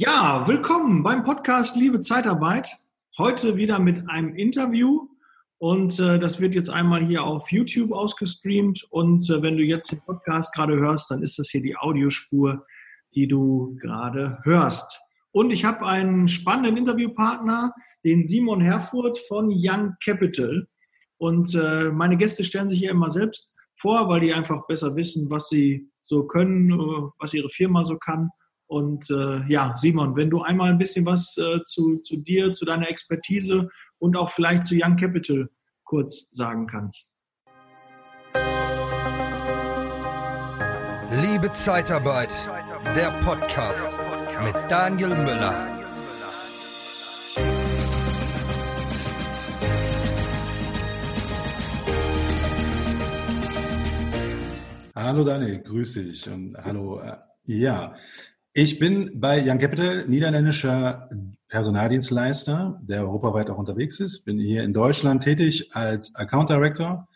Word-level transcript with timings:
Ja, 0.00 0.46
willkommen 0.46 1.02
beim 1.02 1.24
Podcast 1.24 1.74
Liebe 1.74 2.00
Zeitarbeit. 2.00 2.78
Heute 3.18 3.56
wieder 3.56 3.80
mit 3.80 4.08
einem 4.08 4.36
Interview 4.36 5.08
und 5.58 5.98
äh, 5.98 6.20
das 6.20 6.38
wird 6.38 6.54
jetzt 6.54 6.70
einmal 6.70 7.04
hier 7.04 7.24
auf 7.24 7.50
YouTube 7.50 7.90
ausgestreamt 7.90 8.86
und 8.90 9.28
äh, 9.28 9.42
wenn 9.42 9.56
du 9.56 9.64
jetzt 9.64 9.90
den 9.90 10.00
Podcast 10.02 10.54
gerade 10.54 10.76
hörst, 10.76 11.10
dann 11.10 11.24
ist 11.24 11.40
das 11.40 11.48
hier 11.48 11.62
die 11.62 11.76
Audiospur, 11.76 12.64
die 13.16 13.26
du 13.26 13.76
gerade 13.82 14.38
hörst. 14.44 15.00
Und 15.32 15.50
ich 15.50 15.64
habe 15.64 15.84
einen 15.84 16.28
spannenden 16.28 16.76
Interviewpartner, 16.76 17.74
den 18.04 18.24
Simon 18.24 18.60
Herfurth 18.60 19.18
von 19.26 19.50
Young 19.52 19.96
Capital. 20.00 20.68
Und 21.16 21.56
äh, 21.56 21.90
meine 21.90 22.16
Gäste 22.16 22.44
stellen 22.44 22.70
sich 22.70 22.78
hier 22.78 22.92
immer 22.92 23.10
selbst 23.10 23.52
vor, 23.74 24.08
weil 24.08 24.20
die 24.20 24.32
einfach 24.32 24.64
besser 24.68 24.94
wissen, 24.94 25.28
was 25.28 25.48
sie 25.48 25.90
so 26.02 26.22
können, 26.22 26.70
äh, 26.70 27.10
was 27.18 27.34
ihre 27.34 27.50
Firma 27.50 27.82
so 27.82 27.98
kann. 27.98 28.30
Und 28.68 29.08
äh, 29.10 29.40
ja, 29.48 29.74
Simon, 29.78 30.14
wenn 30.14 30.28
du 30.28 30.42
einmal 30.42 30.70
ein 30.70 30.76
bisschen 30.76 31.06
was 31.06 31.36
äh, 31.38 31.64
zu, 31.64 31.98
zu 32.00 32.18
dir, 32.18 32.52
zu 32.52 32.66
deiner 32.66 32.88
Expertise 32.90 33.70
und 33.98 34.14
auch 34.14 34.30
vielleicht 34.30 34.64
zu 34.64 34.74
Young 34.74 34.96
Capital 34.96 35.48
kurz 35.84 36.28
sagen 36.32 36.66
kannst. 36.66 37.14
Liebe 41.22 41.50
Zeitarbeit, 41.52 42.34
der 42.94 43.10
Podcast 43.24 43.98
mit 44.44 44.54
Daniel 44.70 45.08
Müller. 45.08 45.66
Hallo 54.94 55.24
Daniel, 55.24 55.62
grüß 55.62 55.94
dich 55.94 56.28
und 56.28 56.54
hallo. 56.62 57.00
Äh, 57.00 57.16
ja, 57.44 57.94
ich 58.52 58.78
bin 58.78 59.20
bei 59.20 59.42
Young 59.44 59.58
Capital, 59.58 60.06
niederländischer 60.08 61.10
Personaldienstleister, 61.48 62.80
der 62.82 63.02
europaweit 63.02 63.50
auch 63.50 63.58
unterwegs 63.58 64.00
ist. 64.00 64.24
Bin 64.24 64.38
hier 64.38 64.64
in 64.64 64.72
Deutschland 64.72 65.22
tätig 65.22 65.74
als 65.74 66.14
Account 66.14 66.50
Director 66.50 67.08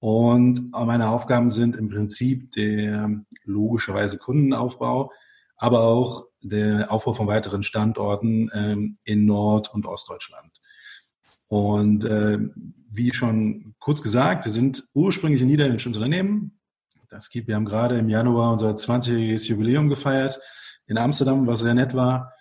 und 0.00 0.70
meine 0.70 1.08
Aufgaben 1.08 1.50
sind 1.50 1.76
im 1.76 1.88
Prinzip 1.88 2.52
der 2.52 3.10
logischerweise 3.44 4.18
Kundenaufbau, 4.18 5.10
aber 5.56 5.80
auch 5.80 6.26
der 6.40 6.92
Aufbau 6.92 7.14
von 7.14 7.26
weiteren 7.26 7.62
Standorten 7.62 8.48
ähm, 8.54 8.96
in 9.04 9.26
Nord- 9.26 9.74
und 9.74 9.86
Ostdeutschland. 9.86 10.52
Und 11.48 12.04
äh, 12.04 12.38
wie 12.90 13.12
schon 13.12 13.74
kurz 13.80 14.02
gesagt, 14.02 14.44
wir 14.44 14.52
sind 14.52 14.84
ursprünglich 14.94 15.42
ein 15.42 15.48
niederländisches 15.48 15.94
Unternehmen, 15.94 16.60
das 17.08 17.30
gibt. 17.30 17.48
Wir 17.48 17.56
haben 17.56 17.64
gerade 17.64 17.98
im 17.98 18.08
Januar 18.08 18.52
unser 18.52 18.70
20-jähriges 18.70 19.48
Jubiläum 19.48 19.88
gefeiert 19.88 20.38
in 20.88 20.98
Amsterdam, 20.98 21.46
was 21.46 21.60
sehr 21.60 21.74
nett 21.74 21.94
war. 21.94 22.32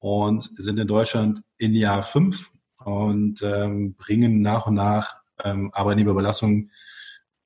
Und 0.00 0.50
sind 0.56 0.78
in 0.78 0.86
Deutschland 0.86 1.42
in 1.58 1.74
Jahr 1.74 2.02
fünf 2.02 2.52
und 2.84 3.42
ähm, 3.42 3.94
bringen 3.94 4.40
nach 4.42 4.66
und 4.66 4.74
nach 4.74 5.22
ähm, 5.44 5.70
Arbeitnehmerüberlassung 5.74 6.70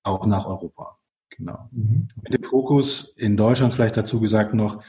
auch 0.02 0.26
nach 0.26 0.46
Europa. 0.46 0.98
Genau. 1.30 1.68
Mhm. 1.72 2.08
Mit 2.22 2.34
dem 2.34 2.42
Fokus 2.42 3.14
in 3.16 3.36
Deutschland 3.36 3.72
vielleicht 3.72 3.96
dazu 3.96 4.20
gesagt 4.20 4.52
noch, 4.52 4.82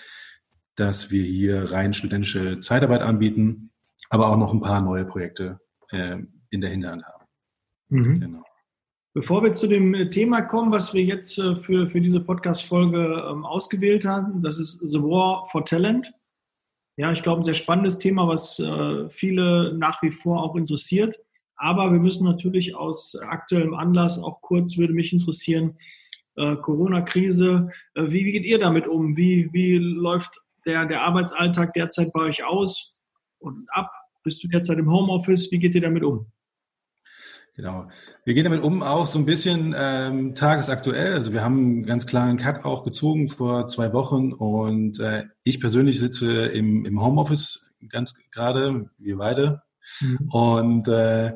dass 0.75 1.11
wir 1.11 1.23
hier 1.23 1.71
rein 1.71 1.93
studentische 1.93 2.59
Zeitarbeit 2.59 3.01
anbieten, 3.01 3.71
aber 4.09 4.27
auch 4.27 4.37
noch 4.37 4.53
ein 4.53 4.61
paar 4.61 4.81
neue 4.81 5.05
Projekte 5.05 5.59
äh, 5.89 6.17
in 6.49 6.61
der 6.61 6.69
Hinterhand 6.69 7.03
haben. 7.05 7.25
Mhm. 7.89 8.19
Genau. 8.19 8.43
Bevor 9.15 9.43
wir 9.43 9.53
zu 9.53 9.67
dem 9.67 9.93
äh, 9.93 10.09
Thema 10.09 10.41
kommen, 10.41 10.71
was 10.71 10.91
wir 10.95 11.03
jetzt 11.03 11.37
äh, 11.37 11.55
für, 11.55 11.85
für 11.87 12.01
diese 12.01 12.19
Podcast-Folge 12.19 13.27
ähm, 13.29 13.45
ausgewählt 13.45 14.05
haben, 14.05 14.41
das 14.41 14.57
ist 14.57 14.79
The 14.79 14.99
War 15.03 15.45
for 15.51 15.63
Talent. 15.63 16.11
Ja, 16.97 17.11
ich 17.11 17.21
glaube, 17.21 17.41
ein 17.41 17.43
sehr 17.43 17.53
spannendes 17.53 17.99
Thema, 17.99 18.27
was 18.27 18.57
äh, 18.57 19.09
viele 19.11 19.75
nach 19.77 20.01
wie 20.01 20.09
vor 20.09 20.41
auch 20.41 20.55
interessiert. 20.55 21.19
Aber 21.55 21.93
wir 21.93 21.99
müssen 21.99 22.25
natürlich 22.25 22.75
aus 22.75 23.15
aktuellem 23.15 23.75
Anlass 23.75 24.17
auch 24.17 24.41
kurz, 24.41 24.77
würde 24.77 24.93
mich 24.93 25.13
interessieren, 25.13 25.77
Corona-Krise. 26.35 27.69
wie, 27.93 28.25
wie 28.25 28.31
geht 28.31 28.43
ihr 28.43 28.57
damit 28.57 28.87
um? 28.87 29.15
Wie, 29.15 29.53
wie 29.53 29.77
läuft 29.77 30.41
der, 30.65 30.87
der 30.87 31.03
Arbeitsalltag 31.03 31.75
derzeit 31.75 32.11
bei 32.11 32.21
euch 32.21 32.43
aus 32.43 32.95
und 33.37 33.67
ab? 33.69 33.91
Bist 34.23 34.43
du 34.43 34.47
derzeit 34.47 34.79
im 34.79 34.91
Homeoffice? 34.91 35.51
Wie 35.51 35.59
geht 35.59 35.75
ihr 35.75 35.81
damit 35.81 36.03
um? 36.03 36.25
Genau. 37.55 37.87
Wir 38.25 38.33
gehen 38.33 38.45
damit 38.45 38.61
um 38.61 38.81
auch 38.81 39.05
so 39.05 39.19
ein 39.19 39.25
bisschen 39.25 39.75
ähm, 39.77 40.33
tagesaktuell. 40.33 41.13
Also 41.13 41.33
wir 41.33 41.43
haben 41.43 41.57
einen 41.59 41.85
ganz 41.85 42.07
klaren 42.07 42.37
Cut 42.37 42.65
auch 42.65 42.83
gezogen 42.83 43.29
vor 43.29 43.67
zwei 43.67 43.93
Wochen 43.93 44.33
und 44.33 44.99
äh, 44.99 45.25
ich 45.43 45.59
persönlich 45.59 45.99
sitze 45.99 46.47
im, 46.47 46.85
im 46.85 46.99
Homeoffice 46.99 47.73
ganz 47.89 48.15
gerade, 48.31 48.89
wir 48.97 49.17
beide. 49.17 49.61
Mhm. 50.01 50.29
Und 50.31 50.87
äh, 50.87 51.33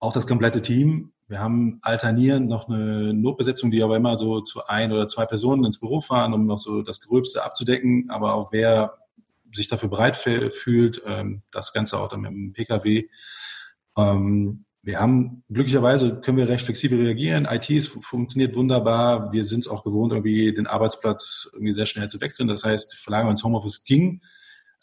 auch 0.00 0.12
das 0.12 0.26
komplette 0.26 0.60
Team. 0.60 1.12
Wir 1.28 1.38
haben 1.38 1.78
alternierend 1.82 2.48
noch 2.48 2.68
eine 2.68 3.14
Notbesetzung, 3.14 3.70
die 3.70 3.82
aber 3.82 3.96
immer 3.96 4.18
so 4.18 4.40
zu 4.40 4.66
ein 4.66 4.92
oder 4.92 5.06
zwei 5.06 5.24
Personen 5.24 5.64
ins 5.64 5.80
Büro 5.80 6.00
fahren, 6.00 6.34
um 6.34 6.46
noch 6.46 6.58
so 6.58 6.82
das 6.82 7.00
Gröbste 7.00 7.44
abzudecken. 7.44 8.10
Aber 8.10 8.34
auch 8.34 8.52
wer 8.52 8.94
sich 9.52 9.68
dafür 9.68 9.88
bereit 9.88 10.16
fühlt, 10.16 11.02
ähm, 11.06 11.42
das 11.52 11.72
Ganze 11.72 11.98
auch 11.98 12.08
dann 12.08 12.22
mit 12.22 12.32
dem 12.32 12.52
Pkw. 12.52 13.08
Ähm, 13.96 14.63
wir 14.84 15.00
haben 15.00 15.42
glücklicherweise 15.50 16.20
können 16.20 16.36
wir 16.36 16.48
recht 16.48 16.66
flexibel 16.66 17.00
reagieren. 17.00 17.48
IT 17.50 17.70
ist, 17.70 17.88
funktioniert 18.04 18.54
wunderbar. 18.54 19.32
Wir 19.32 19.44
sind 19.44 19.60
es 19.60 19.68
auch 19.68 19.82
gewohnt, 19.82 20.12
irgendwie 20.12 20.52
den 20.52 20.66
Arbeitsplatz 20.66 21.48
irgendwie 21.54 21.72
sehr 21.72 21.86
schnell 21.86 22.08
zu 22.08 22.20
wechseln. 22.20 22.48
Das 22.48 22.64
heißt, 22.64 22.94
Verlagerung 22.96 23.30
ins 23.30 23.44
Homeoffice 23.44 23.84
ging. 23.84 24.20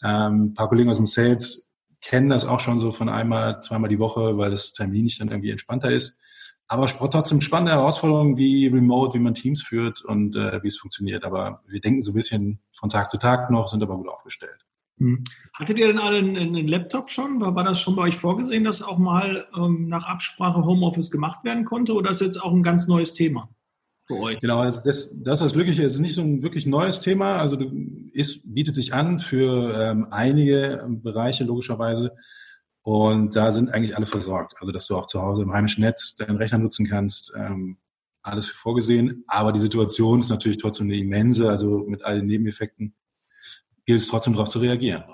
Ähm, 0.02 0.46
ein 0.46 0.54
paar 0.54 0.68
Kollegen 0.68 0.90
aus 0.90 0.96
dem 0.96 1.06
Sales 1.06 1.68
kennen 2.00 2.28
das 2.28 2.44
auch 2.44 2.58
schon 2.58 2.80
so 2.80 2.90
von 2.90 3.08
einmal, 3.08 3.62
zweimal 3.62 3.88
die 3.88 4.00
Woche, 4.00 4.36
weil 4.36 4.50
das 4.50 4.72
Termin 4.72 5.04
nicht 5.04 5.20
dann 5.20 5.28
irgendwie 5.28 5.50
entspannter 5.50 5.90
ist. 5.90 6.18
Aber 6.66 6.86
trotzdem 6.86 7.40
spannende 7.40 7.72
Herausforderungen 7.72 8.36
wie 8.36 8.66
Remote, 8.66 9.14
wie 9.14 9.22
man 9.22 9.34
Teams 9.34 9.62
führt 9.62 10.02
und 10.04 10.34
äh, 10.34 10.60
wie 10.64 10.68
es 10.68 10.78
funktioniert. 10.78 11.22
Aber 11.22 11.62
wir 11.68 11.80
denken 11.80 12.00
so 12.00 12.10
ein 12.10 12.14
bisschen 12.14 12.60
von 12.72 12.88
Tag 12.88 13.08
zu 13.08 13.18
Tag 13.18 13.50
noch, 13.50 13.68
sind 13.68 13.82
aber 13.84 13.96
gut 13.96 14.08
aufgestellt. 14.08 14.64
Hm. 15.02 15.24
Hattet 15.54 15.78
ihr 15.78 15.88
denn 15.88 15.98
alle 15.98 16.18
einen, 16.18 16.36
einen, 16.36 16.68
Laptop 16.68 17.10
schon? 17.10 17.40
War, 17.40 17.56
war 17.56 17.64
das 17.64 17.80
schon 17.80 17.96
bei 17.96 18.02
euch 18.02 18.16
vorgesehen, 18.16 18.62
dass 18.62 18.82
auch 18.82 18.98
mal 18.98 19.48
ähm, 19.56 19.86
nach 19.86 20.06
Absprache 20.06 20.64
Homeoffice 20.64 21.10
gemacht 21.10 21.44
werden 21.44 21.64
konnte 21.64 21.94
oder 21.94 22.12
ist 22.12 22.20
jetzt 22.20 22.40
auch 22.40 22.52
ein 22.52 22.62
ganz 22.62 22.86
neues 22.86 23.12
Thema 23.12 23.48
für 24.06 24.14
euch? 24.14 24.40
Genau, 24.40 24.60
also 24.60 24.80
das, 24.84 25.20
das 25.22 25.40
was 25.40 25.54
Glückliche 25.54 25.82
ist, 25.82 25.94
ist 25.94 26.00
nicht 26.00 26.14
so 26.14 26.22
ein 26.22 26.44
wirklich 26.44 26.66
neues 26.66 27.00
Thema. 27.00 27.38
Also 27.38 27.58
ist, 28.12 28.54
bietet 28.54 28.76
sich 28.76 28.94
an 28.94 29.18
für 29.18 29.74
ähm, 29.76 30.06
einige 30.10 30.86
Bereiche 30.88 31.42
logischerweise. 31.42 32.12
Und 32.82 33.34
da 33.34 33.50
sind 33.50 33.70
eigentlich 33.70 33.96
alle 33.96 34.06
versorgt. 34.06 34.54
Also 34.60 34.70
dass 34.70 34.86
du 34.86 34.96
auch 34.96 35.06
zu 35.06 35.20
Hause 35.20 35.42
im 35.42 35.52
heimischen 35.52 35.82
Netz 35.82 36.14
deinen 36.14 36.36
Rechner 36.36 36.58
nutzen 36.58 36.86
kannst. 36.86 37.32
Ähm, 37.36 37.78
alles 38.22 38.46
für 38.46 38.56
vorgesehen. 38.56 39.24
Aber 39.26 39.52
die 39.52 39.58
Situation 39.58 40.20
ist 40.20 40.30
natürlich 40.30 40.58
trotzdem 40.58 40.86
eine 40.86 40.96
immense, 40.96 41.50
also 41.50 41.84
mit 41.88 42.04
all 42.04 42.18
den 42.18 42.26
Nebeneffekten 42.26 42.94
gilt 43.86 44.00
es 44.00 44.08
trotzdem 44.08 44.34
darauf 44.34 44.48
zu 44.48 44.58
reagieren. 44.58 45.04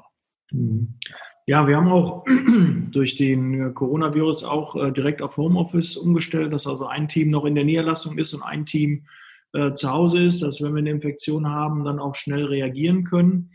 Mhm. 0.51 0.99
Ja, 1.47 1.67
wir 1.67 1.79
haben 1.79 1.89
auch 1.89 2.25
durch 2.91 3.15
den 3.15 3.73
Coronavirus 3.73 4.45
auch 4.45 4.77
äh, 4.77 4.93
direkt 4.93 5.23
auf 5.23 5.39
Homeoffice 5.39 5.97
umgestellt, 5.97 6.53
dass 6.53 6.67
also 6.67 6.87
ein 6.87 7.09
Team 7.09 7.31
noch 7.31 7.47
in 7.47 7.55
der 7.55 7.65
Niederlassung 7.65 8.19
ist 8.19 8.35
und 8.35 8.43
ein 8.43 8.67
Team 8.67 9.07
äh, 9.55 9.73
zu 9.73 9.91
Hause 9.91 10.25
ist, 10.25 10.43
dass 10.43 10.61
wenn 10.61 10.75
wir 10.75 10.81
eine 10.81 10.91
Infektion 10.91 11.49
haben, 11.49 11.85
dann 11.85 12.01
auch 12.01 12.15
schnell 12.17 12.45
reagieren 12.45 13.05
können. 13.05 13.53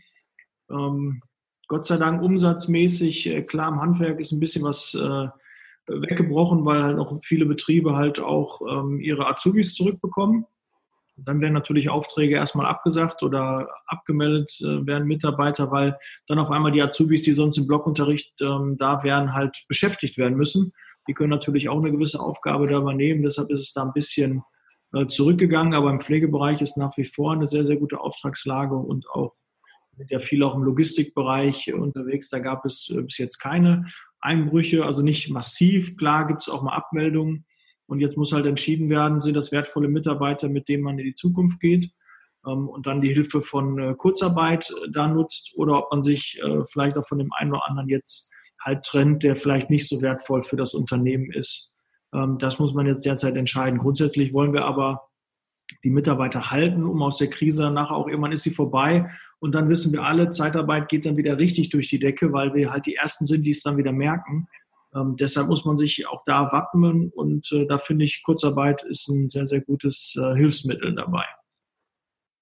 Ähm, 0.68 1.20
Gott 1.68 1.86
sei 1.86 1.96
Dank 1.96 2.20
umsatzmäßig, 2.20 3.28
äh, 3.28 3.42
klar 3.42 3.70
im 3.70 3.80
Handwerk 3.80 4.18
ist 4.18 4.32
ein 4.32 4.40
bisschen 4.40 4.64
was 4.64 4.94
äh, 4.94 5.28
weggebrochen, 5.86 6.64
weil 6.64 6.82
halt 6.82 6.98
auch 6.98 7.20
viele 7.22 7.46
Betriebe 7.46 7.94
halt 7.94 8.18
auch 8.18 8.60
ähm, 8.68 9.00
ihre 9.00 9.28
Azubis 9.28 9.74
zurückbekommen. 9.74 10.46
Dann 11.16 11.40
werden 11.40 11.52
natürlich 11.52 11.90
Aufträge 11.90 12.34
erstmal 12.34 12.66
abgesagt 12.66 13.22
oder 13.22 13.68
abgemeldet 13.86 14.50
äh, 14.60 14.86
werden 14.86 15.06
Mitarbeiter, 15.06 15.70
weil 15.70 15.96
dann 16.26 16.38
auf 16.38 16.50
einmal 16.50 16.72
die 16.72 16.82
Azubis, 16.82 17.22
die 17.22 17.32
sonst 17.32 17.56
im 17.56 17.66
Blockunterricht 17.66 18.40
ähm, 18.40 18.76
da 18.76 19.04
wären, 19.04 19.32
halt 19.32 19.64
beschäftigt 19.68 20.18
werden 20.18 20.36
müssen. 20.36 20.72
Die 21.06 21.14
können 21.14 21.30
natürlich 21.30 21.68
auch 21.68 21.78
eine 21.78 21.92
gewisse 21.92 22.18
Aufgabe 22.20 22.66
da 22.66 22.78
übernehmen. 22.78 23.22
Deshalb 23.22 23.50
ist 23.50 23.60
es 23.60 23.72
da 23.72 23.82
ein 23.82 23.92
bisschen 23.92 24.42
äh, 24.92 25.06
zurückgegangen. 25.06 25.74
Aber 25.74 25.90
im 25.90 26.00
Pflegebereich 26.00 26.60
ist 26.60 26.76
nach 26.76 26.96
wie 26.96 27.04
vor 27.04 27.32
eine 27.32 27.46
sehr, 27.46 27.64
sehr 27.64 27.76
gute 27.76 28.00
Auftragslage 28.00 28.74
und 28.74 29.08
auch 29.10 29.32
mit 29.96 30.10
ja 30.10 30.18
viel 30.18 30.42
auch 30.42 30.56
im 30.56 30.64
Logistikbereich 30.64 31.72
unterwegs. 31.72 32.28
Da 32.30 32.40
gab 32.40 32.64
es 32.64 32.90
äh, 32.90 33.02
bis 33.02 33.18
jetzt 33.18 33.38
keine 33.38 33.86
Einbrüche, 34.20 34.84
also 34.84 35.02
nicht 35.02 35.30
massiv. 35.30 35.96
Klar 35.96 36.26
gibt 36.26 36.42
es 36.42 36.48
auch 36.48 36.62
mal 36.62 36.74
Abmeldungen 36.74 37.46
und 37.86 38.00
jetzt 38.00 38.16
muss 38.16 38.32
halt 38.32 38.46
entschieden 38.46 38.90
werden, 38.90 39.20
sind 39.20 39.34
das 39.34 39.52
wertvolle 39.52 39.88
Mitarbeiter, 39.88 40.48
mit 40.48 40.68
denen 40.68 40.82
man 40.82 40.98
in 40.98 41.04
die 41.04 41.14
Zukunft 41.14 41.60
geht 41.60 41.90
ähm, 42.46 42.68
und 42.68 42.86
dann 42.86 43.00
die 43.00 43.12
Hilfe 43.12 43.42
von 43.42 43.78
äh, 43.78 43.94
Kurzarbeit 43.94 44.70
äh, 44.70 44.90
da 44.92 45.08
nutzt 45.08 45.52
oder 45.56 45.78
ob 45.78 45.90
man 45.90 46.02
sich 46.02 46.38
äh, 46.42 46.64
vielleicht 46.70 46.96
auch 46.96 47.06
von 47.06 47.18
dem 47.18 47.32
einen 47.32 47.52
oder 47.52 47.68
anderen 47.68 47.88
jetzt 47.88 48.30
halt 48.60 48.84
trennt, 48.84 49.22
der 49.22 49.36
vielleicht 49.36 49.70
nicht 49.70 49.88
so 49.88 50.00
wertvoll 50.00 50.42
für 50.42 50.56
das 50.56 50.74
Unternehmen 50.74 51.30
ist. 51.32 51.72
Ähm, 52.14 52.36
das 52.38 52.58
muss 52.58 52.74
man 52.74 52.86
jetzt 52.86 53.04
derzeit 53.04 53.36
entscheiden. 53.36 53.78
Grundsätzlich 53.78 54.32
wollen 54.32 54.52
wir 54.52 54.64
aber 54.64 55.08
die 55.82 55.90
Mitarbeiter 55.90 56.50
halten, 56.50 56.84
um 56.84 57.02
aus 57.02 57.18
der 57.18 57.30
Krise 57.30 57.62
danach 57.62 57.90
auch 57.90 58.08
irgendwann 58.08 58.32
ist 58.32 58.42
sie 58.42 58.50
vorbei. 58.50 59.10
Und 59.38 59.54
dann 59.54 59.68
wissen 59.68 59.92
wir 59.92 60.04
alle, 60.04 60.30
Zeitarbeit 60.30 60.88
geht 60.88 61.04
dann 61.04 61.16
wieder 61.16 61.38
richtig 61.38 61.68
durch 61.70 61.88
die 61.88 61.98
Decke, 61.98 62.32
weil 62.32 62.54
wir 62.54 62.70
halt 62.70 62.86
die 62.86 62.94
Ersten 62.94 63.26
sind, 63.26 63.44
die 63.44 63.50
es 63.50 63.62
dann 63.62 63.76
wieder 63.76 63.92
merken. 63.92 64.46
Ähm, 64.94 65.16
deshalb 65.16 65.48
muss 65.48 65.64
man 65.64 65.76
sich 65.76 66.06
auch 66.06 66.22
da 66.24 66.52
wappnen 66.52 67.10
und 67.10 67.50
äh, 67.52 67.66
da 67.66 67.78
finde 67.78 68.04
ich, 68.04 68.22
Kurzarbeit 68.22 68.82
ist 68.84 69.08
ein 69.08 69.28
sehr, 69.28 69.46
sehr 69.46 69.60
gutes 69.60 70.14
äh, 70.16 70.34
Hilfsmittel 70.34 70.94
dabei. 70.94 71.24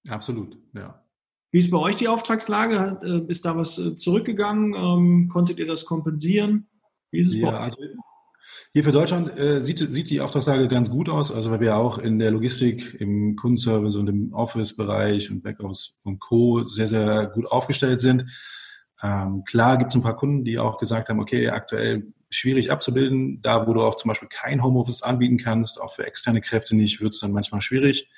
Absolut, 0.08 0.58
ja. 0.74 1.02
Wie 1.50 1.58
ist 1.58 1.70
bei 1.70 1.78
euch 1.78 1.96
die 1.96 2.08
Auftragslage? 2.08 2.98
Äh, 3.02 3.30
ist 3.30 3.44
da 3.44 3.56
was 3.56 3.78
äh, 3.78 3.96
zurückgegangen? 3.96 4.74
Ähm, 4.74 5.28
konntet 5.28 5.58
ihr 5.58 5.66
das 5.66 5.84
kompensieren? 5.84 6.68
Wie 7.10 7.20
ist 7.20 7.28
es 7.28 7.34
ja, 7.34 7.50
bei 7.50 7.56
euch? 7.56 7.62
Also 7.62 7.76
hier 8.72 8.84
für 8.84 8.92
Deutschland 8.92 9.38
äh, 9.38 9.60
sieht, 9.62 9.78
sieht 9.78 10.10
die 10.10 10.20
Auftragslage 10.20 10.66
ganz 10.68 10.90
gut 10.90 11.08
aus, 11.08 11.30
also 11.30 11.50
weil 11.50 11.60
wir 11.60 11.76
auch 11.76 11.98
in 11.98 12.18
der 12.18 12.30
Logistik, 12.30 12.96
im 13.00 13.36
Kundenservice 13.36 13.96
und 13.96 14.08
im 14.08 14.32
Office-Bereich 14.32 15.30
und 15.30 15.42
Backoffice 15.42 15.94
und 16.02 16.18
Co. 16.20 16.64
sehr, 16.64 16.88
sehr 16.88 17.26
gut 17.26 17.46
aufgestellt 17.46 18.00
sind. 18.00 18.26
Ähm, 19.02 19.44
klar 19.44 19.76
gibt 19.78 19.90
es 19.90 19.96
ein 19.96 20.02
paar 20.02 20.16
Kunden, 20.16 20.44
die 20.44 20.58
auch 20.58 20.78
gesagt 20.78 21.08
haben, 21.08 21.20
okay, 21.20 21.48
aktuell 21.48 22.12
schwierig 22.30 22.70
abzubilden. 22.70 23.42
Da, 23.42 23.66
wo 23.66 23.74
du 23.74 23.82
auch 23.82 23.96
zum 23.96 24.08
Beispiel 24.08 24.28
kein 24.28 24.62
Homeoffice 24.62 25.02
anbieten 25.02 25.38
kannst, 25.38 25.80
auch 25.80 25.94
für 25.94 26.06
externe 26.06 26.40
Kräfte 26.40 26.76
nicht, 26.76 27.00
wird 27.00 27.12
es 27.12 27.20
dann 27.20 27.32
manchmal 27.32 27.60
schwierig. 27.60 28.08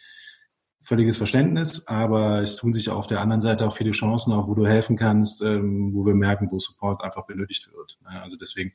Völliges 0.83 1.17
Verständnis, 1.17 1.87
aber 1.87 2.43
es 2.43 2.57
tun 2.57 2.75
sich 2.75 2.91
auf 2.91 3.07
der 3.07 3.23
anderen 3.23 3.41
Seite 3.41 3.67
auch 3.67 3.75
viele 3.75 3.93
Chancen 3.93 4.35
auf, 4.35 4.49
wo 4.49 4.55
du 4.55 4.67
helfen 4.67 4.99
kannst, 4.99 5.41
ähm, 5.41 5.95
wo 5.95 6.05
wir 6.05 6.15
merken, 6.15 6.49
wo 6.51 6.59
Support 6.59 7.03
einfach 7.03 7.25
benötigt 7.25 7.71
wird. 7.73 7.99
Also 8.05 8.37
deswegen 8.37 8.73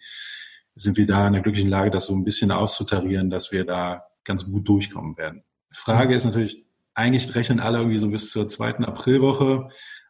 sind 0.74 0.98
wir 0.98 1.06
da 1.06 1.28
in 1.28 1.34
der 1.34 1.44
glücklichen 1.44 1.70
Lage, 1.70 1.92
das 1.92 2.08
so 2.08 2.16
ein 2.16 2.24
bisschen 2.24 2.50
auszutarieren, 2.50 3.30
dass 3.30 3.52
wir 3.52 3.64
da 3.64 4.06
ganz 4.24 4.46
gut 4.46 4.68
durchkommen 4.68 5.18
werden. 5.18 5.44
Frage 5.72 6.16
ist 6.16 6.26
natürlich, 6.26 6.66
eigentlich 6.96 7.36
rechnen 7.36 7.60
alle 7.60 7.78
irgendwie 7.78 8.00
so 8.00 8.10
bis 8.10 8.32
zur 8.32 8.48
zweiten 8.48 8.84
Aprilwoche. 8.86 9.70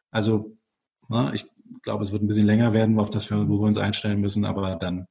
Also 0.09 0.55
na, 1.09 1.33
ich 1.33 1.45
glaube, 1.83 2.03
es 2.03 2.11
wird 2.11 2.23
ein 2.23 2.27
bisschen 2.27 2.45
länger 2.45 2.73
werden, 2.73 2.99
auf 2.99 3.09
das 3.09 3.29
wir, 3.29 3.47
wo 3.47 3.59
wir 3.59 3.67
uns 3.67 3.77
einstellen 3.77 4.21
müssen, 4.21 4.45
aber 4.45 4.75
dann. 4.75 5.05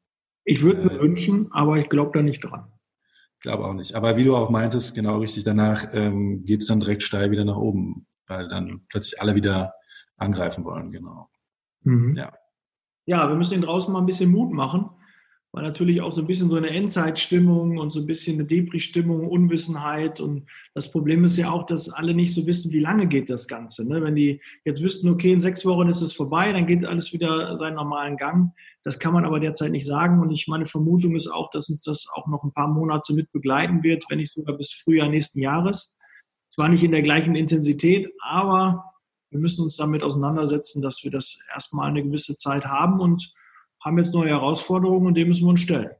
Ich 0.44 0.62
würde 0.62 0.84
mir 0.84 0.94
äh, 0.94 1.00
wünschen, 1.00 1.48
aber 1.52 1.76
ich 1.78 1.88
glaube 1.88 2.12
da 2.14 2.22
nicht 2.22 2.40
dran. 2.40 2.72
Glaube 3.40 3.64
auch 3.64 3.74
nicht. 3.74 3.94
Aber 3.94 4.16
wie 4.16 4.24
du 4.24 4.36
auch 4.36 4.50
meintest, 4.50 4.94
genau 4.94 5.18
richtig, 5.18 5.44
danach 5.44 5.92
ähm, 5.92 6.44
geht 6.44 6.62
es 6.62 6.66
dann 6.66 6.80
direkt 6.80 7.02
steil 7.02 7.30
wieder 7.30 7.44
nach 7.44 7.56
oben, 7.56 8.06
weil 8.26 8.48
dann 8.48 8.82
plötzlich 8.88 9.20
alle 9.20 9.34
wieder 9.34 9.74
angreifen 10.16 10.64
wollen, 10.64 10.90
genau. 10.90 11.28
Mhm. 11.82 12.16
Ja. 12.16 12.32
ja, 13.06 13.28
wir 13.28 13.36
müssen 13.36 13.54
den 13.54 13.62
draußen 13.62 13.92
mal 13.92 14.00
ein 14.00 14.06
bisschen 14.06 14.30
Mut 14.30 14.52
machen 14.52 14.90
war 15.52 15.62
natürlich 15.62 16.02
auch 16.02 16.12
so 16.12 16.20
ein 16.20 16.26
bisschen 16.26 16.50
so 16.50 16.56
eine 16.56 16.70
Endzeitstimmung 16.70 17.78
und 17.78 17.90
so 17.90 18.00
ein 18.00 18.06
bisschen 18.06 18.34
eine 18.34 18.44
Depri-Stimmung, 18.44 19.26
Unwissenheit. 19.26 20.20
Und 20.20 20.46
das 20.74 20.90
Problem 20.90 21.24
ist 21.24 21.38
ja 21.38 21.50
auch, 21.50 21.64
dass 21.64 21.88
alle 21.88 22.12
nicht 22.12 22.34
so 22.34 22.46
wissen, 22.46 22.70
wie 22.70 22.80
lange 22.80 23.06
geht 23.06 23.30
das 23.30 23.48
Ganze. 23.48 23.88
Ne? 23.88 24.02
Wenn 24.02 24.14
die 24.14 24.42
jetzt 24.64 24.82
wüssten, 24.82 25.08
okay, 25.08 25.32
in 25.32 25.40
sechs 25.40 25.64
Wochen 25.64 25.88
ist 25.88 26.02
es 26.02 26.12
vorbei, 26.12 26.52
dann 26.52 26.66
geht 26.66 26.84
alles 26.84 27.14
wieder 27.14 27.56
seinen 27.58 27.76
normalen 27.76 28.16
Gang. 28.18 28.52
Das 28.84 28.98
kann 28.98 29.14
man 29.14 29.24
aber 29.24 29.40
derzeit 29.40 29.72
nicht 29.72 29.86
sagen. 29.86 30.20
Und 30.20 30.30
ich 30.32 30.48
meine 30.48 30.66
Vermutung 30.66 31.16
ist 31.16 31.28
auch, 31.28 31.50
dass 31.50 31.70
uns 31.70 31.80
das 31.80 32.06
auch 32.12 32.26
noch 32.26 32.44
ein 32.44 32.52
paar 32.52 32.68
Monate 32.68 33.14
mit 33.14 33.32
begleiten 33.32 33.82
wird, 33.82 34.04
wenn 34.10 34.18
nicht 34.18 34.32
sogar 34.32 34.56
bis 34.56 34.72
Frühjahr 34.72 35.08
nächsten 35.08 35.40
Jahres. 35.40 35.94
Zwar 36.50 36.68
nicht 36.68 36.84
in 36.84 36.92
der 36.92 37.02
gleichen 37.02 37.34
Intensität, 37.34 38.12
aber 38.20 38.84
wir 39.30 39.38
müssen 39.38 39.62
uns 39.62 39.76
damit 39.76 40.02
auseinandersetzen, 40.02 40.82
dass 40.82 41.04
wir 41.04 41.10
das 41.10 41.38
erstmal 41.52 41.88
eine 41.88 42.02
gewisse 42.02 42.36
Zeit 42.36 42.66
haben 42.66 43.00
und 43.00 43.32
haben 43.80 43.98
jetzt 43.98 44.14
neue 44.14 44.30
Herausforderungen 44.30 45.06
und 45.06 45.14
dem 45.14 45.28
müssen 45.28 45.44
wir 45.44 45.50
uns 45.50 45.60
stellen. 45.60 45.90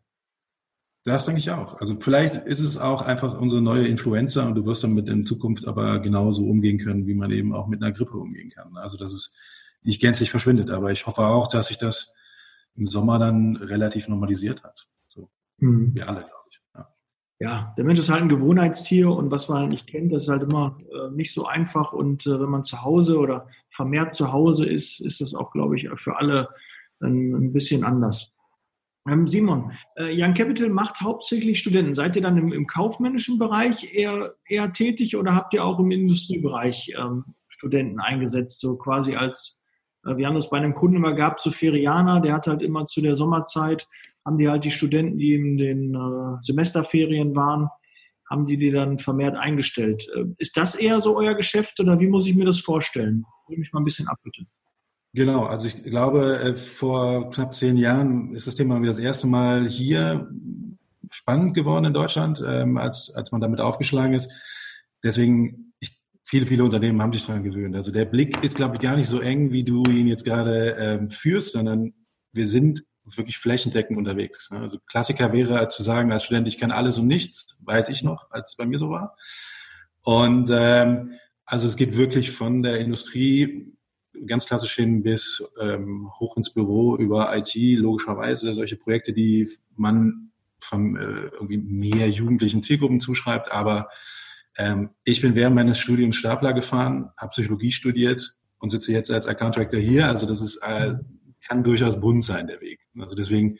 Das 1.05 1.25
denke 1.25 1.39
ich 1.39 1.51
auch. 1.51 1.81
Also 1.81 1.97
vielleicht 1.99 2.35
ist 2.35 2.61
es 2.61 2.77
auch 2.77 3.03
einfach 3.03 3.41
unsere 3.41 3.63
neue 3.63 3.87
Influenza 3.87 4.47
und 4.47 4.55
du 4.57 4.67
wirst 4.67 4.85
damit 4.85 5.09
in 5.09 5.25
Zukunft 5.25 5.67
aber 5.67 6.01
genauso 6.01 6.45
umgehen 6.45 6.79
können, 6.79 7.07
wie 7.07 7.15
man 7.15 7.31
eben 7.31 7.55
auch 7.55 7.67
mit 7.67 7.83
einer 7.83 7.93
Grippe 7.93 8.19
umgehen 8.19 8.51
kann. 8.51 8.77
Also 8.77 8.99
dass 8.99 9.13
es 9.13 9.35
nicht 9.83 10.01
gänzlich 10.01 10.31
verschwindet, 10.31 10.71
aber 10.71 10.91
ich 10.91 11.07
hoffe 11.07 11.23
auch, 11.23 11.49
dass 11.49 11.69
sich 11.69 11.79
das 11.79 12.15
im 12.75 12.87
Sommer 12.87 13.19
dann 13.19 13.57
relativ 13.57 14.09
normalisiert 14.09 14.63
hat. 14.65 14.89
So, 15.09 15.31
mhm. 15.59 15.95
wir 15.95 16.09
alle, 16.09 16.21
glaube 16.21 16.35
ich. 16.51 16.61
Ja. 16.75 16.89
ja. 17.39 17.75
der 17.77 17.85
Mensch 17.85 18.01
ist 18.01 18.11
halt 18.11 18.23
ein 18.23 18.29
Gewohnheitstier 18.29 19.11
und 19.11 19.31
was 19.31 19.49
man 19.49 19.69
nicht 19.69 19.87
kennt, 19.87 20.13
das 20.13 20.25
ist 20.25 20.29
halt 20.29 20.43
immer 20.43 20.79
äh, 20.93 21.11
nicht 21.15 21.33
so 21.33 21.47
einfach 21.47 21.93
und 21.93 22.27
äh, 22.27 22.41
wenn 22.41 22.51
man 22.51 22.65
zu 22.65 22.83
Hause 22.83 23.19
oder 23.19 23.49
vermehrt 23.71 24.13
zu 24.13 24.33
Hause 24.33 24.67
ist, 24.67 25.01
ist 25.01 25.21
das 25.21 25.35
auch, 25.35 25.53
glaube 25.53 25.77
ich, 25.77 25.89
für 25.97 26.17
alle 26.17 26.49
ein 27.01 27.53
bisschen 27.53 27.85
anders. 27.85 28.35
Ähm, 29.09 29.27
Simon, 29.27 29.73
äh, 29.97 30.13
Young 30.13 30.35
Capital 30.35 30.69
macht 30.69 31.01
hauptsächlich 31.01 31.59
Studenten. 31.59 31.95
Seid 31.95 32.17
ihr 32.17 32.23
dann 32.23 32.37
im, 32.37 32.53
im 32.53 32.67
kaufmännischen 32.67 33.39
Bereich 33.39 33.95
eher, 33.95 34.35
eher 34.47 34.73
tätig 34.73 35.17
oder 35.17 35.35
habt 35.35 35.55
ihr 35.55 35.65
auch 35.65 35.79
im 35.79 35.91
Industriebereich 35.91 36.95
ähm, 36.99 37.25
Studenten 37.49 38.01
eingesetzt, 38.01 38.61
so 38.61 38.77
quasi 38.77 39.17
als, 39.17 39.59
äh, 40.05 40.17
wir 40.17 40.27
haben 40.27 40.35
das 40.35 40.51
bei 40.51 40.59
einem 40.59 40.75
Kunden 40.75 40.97
immer 40.97 41.15
gehabt, 41.15 41.41
so 41.41 41.51
Ferianer, 41.51 42.21
der 42.21 42.35
hat 42.35 42.47
halt 42.47 42.63
immer 42.63 42.87
zu 42.87 43.01
der 43.01 43.15
Sommerzeit, 43.15 43.89
haben 44.25 44.39
die 44.39 44.49
halt 44.49 44.65
die 44.65 44.71
Studenten, 44.71 45.19
die 45.19 45.35
in 45.35 45.57
den 45.57 45.95
äh, 45.95 46.43
Semesterferien 46.43 47.35
waren, 47.35 47.69
haben 48.29 48.47
die 48.47 48.59
die 48.59 48.71
dann 48.71 48.99
vermehrt 48.99 49.37
eingestellt. 49.37 50.07
Äh, 50.15 50.25
ist 50.39 50.57
das 50.57 50.75
eher 50.75 51.01
so 51.01 51.17
euer 51.17 51.35
Geschäft 51.35 51.81
oder 51.81 51.99
wie 51.99 52.09
muss 52.09 52.29
ich 52.29 52.37
mir 52.37 52.45
das 52.45 52.61
vorstellen? 52.61 53.25
Hol 53.49 53.57
mich 53.57 53.73
mal 53.73 53.81
ein 53.81 53.85
bisschen 53.85 54.09
ab, 54.09 54.19
bitte. 54.23 54.45
Genau, 55.15 55.47
also 55.47 55.69
ich 55.69 55.83
glaube, 55.85 56.39
äh, 56.39 56.57
vor 56.57 57.31
knapp 57.31 57.55
zehn 57.55 57.77
Jahren 57.77 58.35
ist 58.35 58.47
das 58.47 58.55
Thema 58.55 58.79
das 58.81 58.99
erste 58.99 59.27
Mal 59.27 59.67
hier 59.67 60.29
spannend 61.11 61.55
geworden 61.55 61.87
in 61.87 61.95
Deutschland, 61.95 62.43
ähm, 62.47 62.77
als, 62.77 63.11
als 63.15 63.33
man 63.33 63.41
damit 63.41 63.61
aufgeschlagen 63.61 64.15
ist. 64.15 64.31
Deswegen, 65.03 65.73
ich, 65.81 65.99
viele, 66.25 66.45
viele 66.45 66.65
Unternehmen 66.65 67.01
haben 67.01 67.13
sich 67.13 67.25
daran 67.27 67.43
gewöhnt. 67.43 67.75
Also 67.75 67.91
der 67.91 68.05
Blick 68.05 68.43
ist, 68.45 68.57
glaube 68.57 68.77
ich, 68.77 68.83
gar 68.83 68.97
nicht 68.97 69.09
so 69.09 69.21
eng, 69.21 69.51
wie 69.51 69.65
du 69.65 69.83
ihn 69.85 70.07
jetzt 70.07 70.25
gerade 70.25 70.77
ähm, 70.79 71.09
führst, 71.09 71.53
sondern 71.53 71.95
wir 72.33 72.47
sind 72.47 72.85
wirklich 73.17 73.39
flächendeckend 73.39 73.97
unterwegs. 73.97 74.51
Ne? 74.51 74.59
Also 74.61 74.79
Klassiker 74.87 75.33
wäre 75.33 75.69
zu 75.69 75.83
sagen, 75.83 76.13
als 76.13 76.25
Student, 76.25 76.49
ich 76.49 76.59
kann 76.59 76.71
alles 76.71 76.99
und 76.99 77.07
nichts, 77.07 77.59
weiß 77.65 77.89
ich 77.89 78.03
noch, 78.03 78.31
als 78.31 78.51
es 78.51 78.57
bei 78.57 78.67
mir 78.67 78.79
so 78.79 78.91
war. 78.91 79.17
Und 80.03 80.51
ähm, 80.53 81.15
also 81.47 81.67
es 81.67 81.77
geht 81.77 81.97
wirklich 81.97 82.31
von 82.31 82.63
der 82.63 82.79
Industrie 82.79 83.73
ganz 84.27 84.47
klassisch 84.47 84.75
hin 84.75 85.03
bis 85.03 85.43
ähm, 85.61 86.11
hoch 86.19 86.37
ins 86.37 86.53
Büro 86.53 86.97
über 86.97 87.37
IT, 87.37 87.55
logischerweise 87.55 88.55
solche 88.55 88.77
Projekte, 88.77 89.13
die 89.13 89.49
man 89.77 90.31
von 90.61 90.97
äh, 90.97 91.31
irgendwie 91.33 91.59
mehr 91.59 92.09
jugendlichen 92.09 92.63
Zielgruppen 92.63 93.01
zuschreibt. 93.01 93.51
Aber 93.51 93.89
ähm, 94.57 94.91
ich 95.05 95.23
bin 95.23 95.35
während 95.35 95.55
meines 95.55 95.79
Studiums 95.79 96.17
Stapler 96.17 96.53
gefahren, 96.53 97.11
habe 97.17 97.31
Psychologie 97.31 97.73
studiert 97.73 98.37
und 98.59 98.71
sitze 98.71 98.93
jetzt 98.93 99.11
als 99.11 99.27
Account 99.27 99.57
Director 99.57 99.81
hier. 99.81 100.09
Also 100.09 100.27
das 100.27 100.41
ist 100.41 100.59
äh, 100.59 100.95
kann 101.49 101.65
durchaus 101.65 102.01
bunt 102.01 102.23
sein 102.23 102.47
der 102.47 102.61
Weg. 102.61 102.81
Also 102.99 103.17
deswegen, 103.17 103.59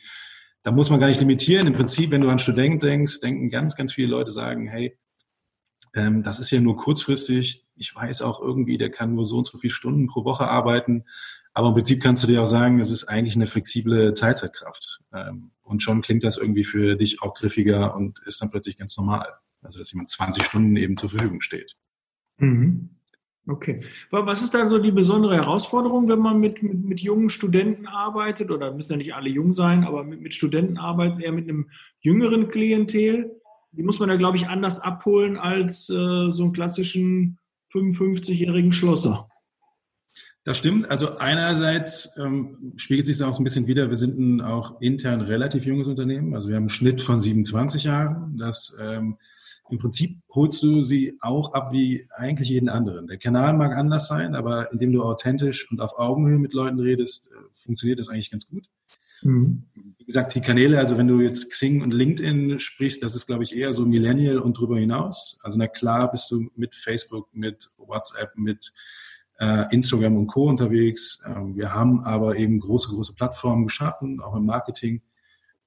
da 0.63 0.71
muss 0.71 0.89
man 0.89 0.99
gar 0.99 1.07
nicht 1.07 1.19
limitieren. 1.19 1.67
Im 1.67 1.73
Prinzip, 1.73 2.11
wenn 2.11 2.21
du 2.21 2.29
an 2.29 2.39
Student 2.39 2.83
denkst, 2.83 3.19
denken 3.19 3.49
ganz, 3.49 3.75
ganz 3.75 3.93
viele 3.93 4.09
Leute 4.09 4.31
sagen, 4.31 4.67
hey, 4.67 4.97
ähm, 5.95 6.23
das 6.23 6.39
ist 6.39 6.51
ja 6.51 6.59
nur 6.59 6.77
kurzfristig. 6.77 7.65
Ich 7.75 7.95
weiß 7.95 8.21
auch 8.21 8.41
irgendwie, 8.41 8.77
der 8.77 8.91
kann 8.91 9.15
nur 9.15 9.25
so 9.25 9.37
und 9.37 9.47
so 9.47 9.57
viele 9.57 9.73
Stunden 9.73 10.07
pro 10.07 10.25
Woche 10.25 10.47
arbeiten. 10.47 11.05
Aber 11.53 11.69
im 11.69 11.73
Prinzip 11.73 12.01
kannst 12.01 12.23
du 12.23 12.27
dir 12.27 12.41
auch 12.41 12.47
sagen, 12.47 12.79
es 12.79 12.91
ist 12.91 13.05
eigentlich 13.05 13.35
eine 13.35 13.47
flexible 13.47 14.13
Teilzeitkraft. 14.13 14.99
Ähm, 15.13 15.51
und 15.61 15.83
schon 15.83 16.01
klingt 16.01 16.23
das 16.23 16.37
irgendwie 16.37 16.63
für 16.63 16.95
dich 16.95 17.21
auch 17.21 17.33
griffiger 17.33 17.95
und 17.95 18.19
ist 18.25 18.41
dann 18.41 18.49
plötzlich 18.49 18.77
ganz 18.77 18.97
normal. 18.97 19.27
Also, 19.61 19.79
dass 19.79 19.91
jemand 19.91 20.09
20 20.09 20.43
Stunden 20.43 20.75
eben 20.77 20.95
zur 20.95 21.09
Verfügung 21.09 21.41
steht. 21.41 21.75
Mhm. 22.37 22.89
Okay. 23.47 23.81
Was 24.11 24.43
ist 24.43 24.53
da 24.53 24.67
so 24.67 24.77
die 24.77 24.91
besondere 24.91 25.35
Herausforderung, 25.35 26.07
wenn 26.07 26.19
man 26.19 26.39
mit, 26.39 26.61
mit, 26.61 26.85
mit, 26.85 27.01
jungen 27.01 27.29
Studenten 27.29 27.87
arbeitet? 27.87 28.51
Oder 28.51 28.71
müssen 28.73 28.91
ja 28.91 28.97
nicht 28.97 29.15
alle 29.15 29.29
jung 29.29 29.53
sein, 29.53 29.83
aber 29.83 30.03
mit, 30.03 30.21
mit 30.21 30.35
Studenten 30.35 30.77
arbeitet, 30.77 31.21
eher 31.21 31.31
mit 31.31 31.49
einem 31.49 31.69
jüngeren 31.99 32.49
Klientel? 32.49 33.38
Die 33.71 33.83
muss 33.83 33.99
man 33.99 34.09
ja, 34.09 34.15
glaube 34.15 34.37
ich, 34.37 34.47
anders 34.47 34.79
abholen 34.79 35.37
als 35.37 35.89
äh, 35.89 36.29
so 36.29 36.43
einen 36.43 36.53
klassischen 36.53 37.39
55-jährigen 37.71 38.73
Schlosser. 38.73 39.29
Das 40.43 40.57
stimmt. 40.57 40.89
Also 40.89 41.17
einerseits 41.17 42.17
ähm, 42.17 42.73
spiegelt 42.77 43.05
sich 43.05 43.17
das 43.17 43.27
auch 43.27 43.33
so 43.33 43.41
ein 43.41 43.43
bisschen 43.43 43.67
wieder. 43.67 43.89
Wir 43.89 43.97
sind 43.97 44.17
ein 44.17 44.41
auch 44.41 44.81
intern 44.81 45.21
relativ 45.21 45.65
junges 45.65 45.87
Unternehmen. 45.87 46.33
Also 46.33 46.49
wir 46.49 46.55
haben 46.55 46.63
einen 46.63 46.69
Schnitt 46.69 47.01
von 47.01 47.19
27 47.19 47.83
Jahren. 47.83 48.37
Das 48.37 48.75
ähm, 48.79 49.17
im 49.69 49.77
Prinzip 49.77 50.17
holst 50.33 50.63
du 50.63 50.81
sie 50.81 51.17
auch 51.21 51.53
ab 51.53 51.71
wie 51.71 52.07
eigentlich 52.15 52.49
jeden 52.49 52.69
anderen. 52.69 53.05
Der 53.05 53.17
Kanal 53.17 53.53
mag 53.53 53.77
anders 53.77 54.07
sein, 54.07 54.33
aber 54.33 54.71
indem 54.71 54.91
du 54.91 55.03
authentisch 55.03 55.69
und 55.71 55.81
auf 55.81 55.99
Augenhöhe 55.99 56.39
mit 56.39 56.53
Leuten 56.53 56.79
redest, 56.79 57.27
äh, 57.27 57.35
funktioniert 57.51 57.99
das 57.99 58.09
eigentlich 58.09 58.31
ganz 58.31 58.47
gut. 58.47 58.67
Mhm. 59.21 59.65
Wie 59.97 60.05
gesagt, 60.05 60.33
die 60.33 60.41
Kanäle, 60.41 60.79
also 60.79 60.97
wenn 60.97 61.07
du 61.07 61.21
jetzt 61.21 61.51
Xing 61.51 61.81
und 61.81 61.93
LinkedIn 61.93 62.59
sprichst, 62.59 63.03
das 63.03 63.15
ist, 63.15 63.27
glaube 63.27 63.43
ich, 63.43 63.55
eher 63.55 63.73
so 63.73 63.85
Millennial 63.85 64.39
und 64.39 64.57
drüber 64.57 64.77
hinaus. 64.77 65.37
Also 65.43 65.57
na 65.57 65.67
klar 65.67 66.09
bist 66.11 66.31
du 66.31 66.49
mit 66.55 66.75
Facebook, 66.75 67.29
mit 67.33 67.69
WhatsApp, 67.77 68.35
mit 68.35 68.73
äh, 69.39 69.73
Instagram 69.73 70.17
und 70.17 70.27
Co. 70.27 70.49
unterwegs. 70.49 71.23
Ähm, 71.25 71.55
wir 71.55 71.73
haben 71.73 72.03
aber 72.03 72.37
eben 72.37 72.59
große, 72.59 72.89
große 72.89 73.13
Plattformen 73.13 73.67
geschaffen, 73.67 74.19
auch 74.19 74.35
im 74.35 74.45
Marketing. 74.45 75.01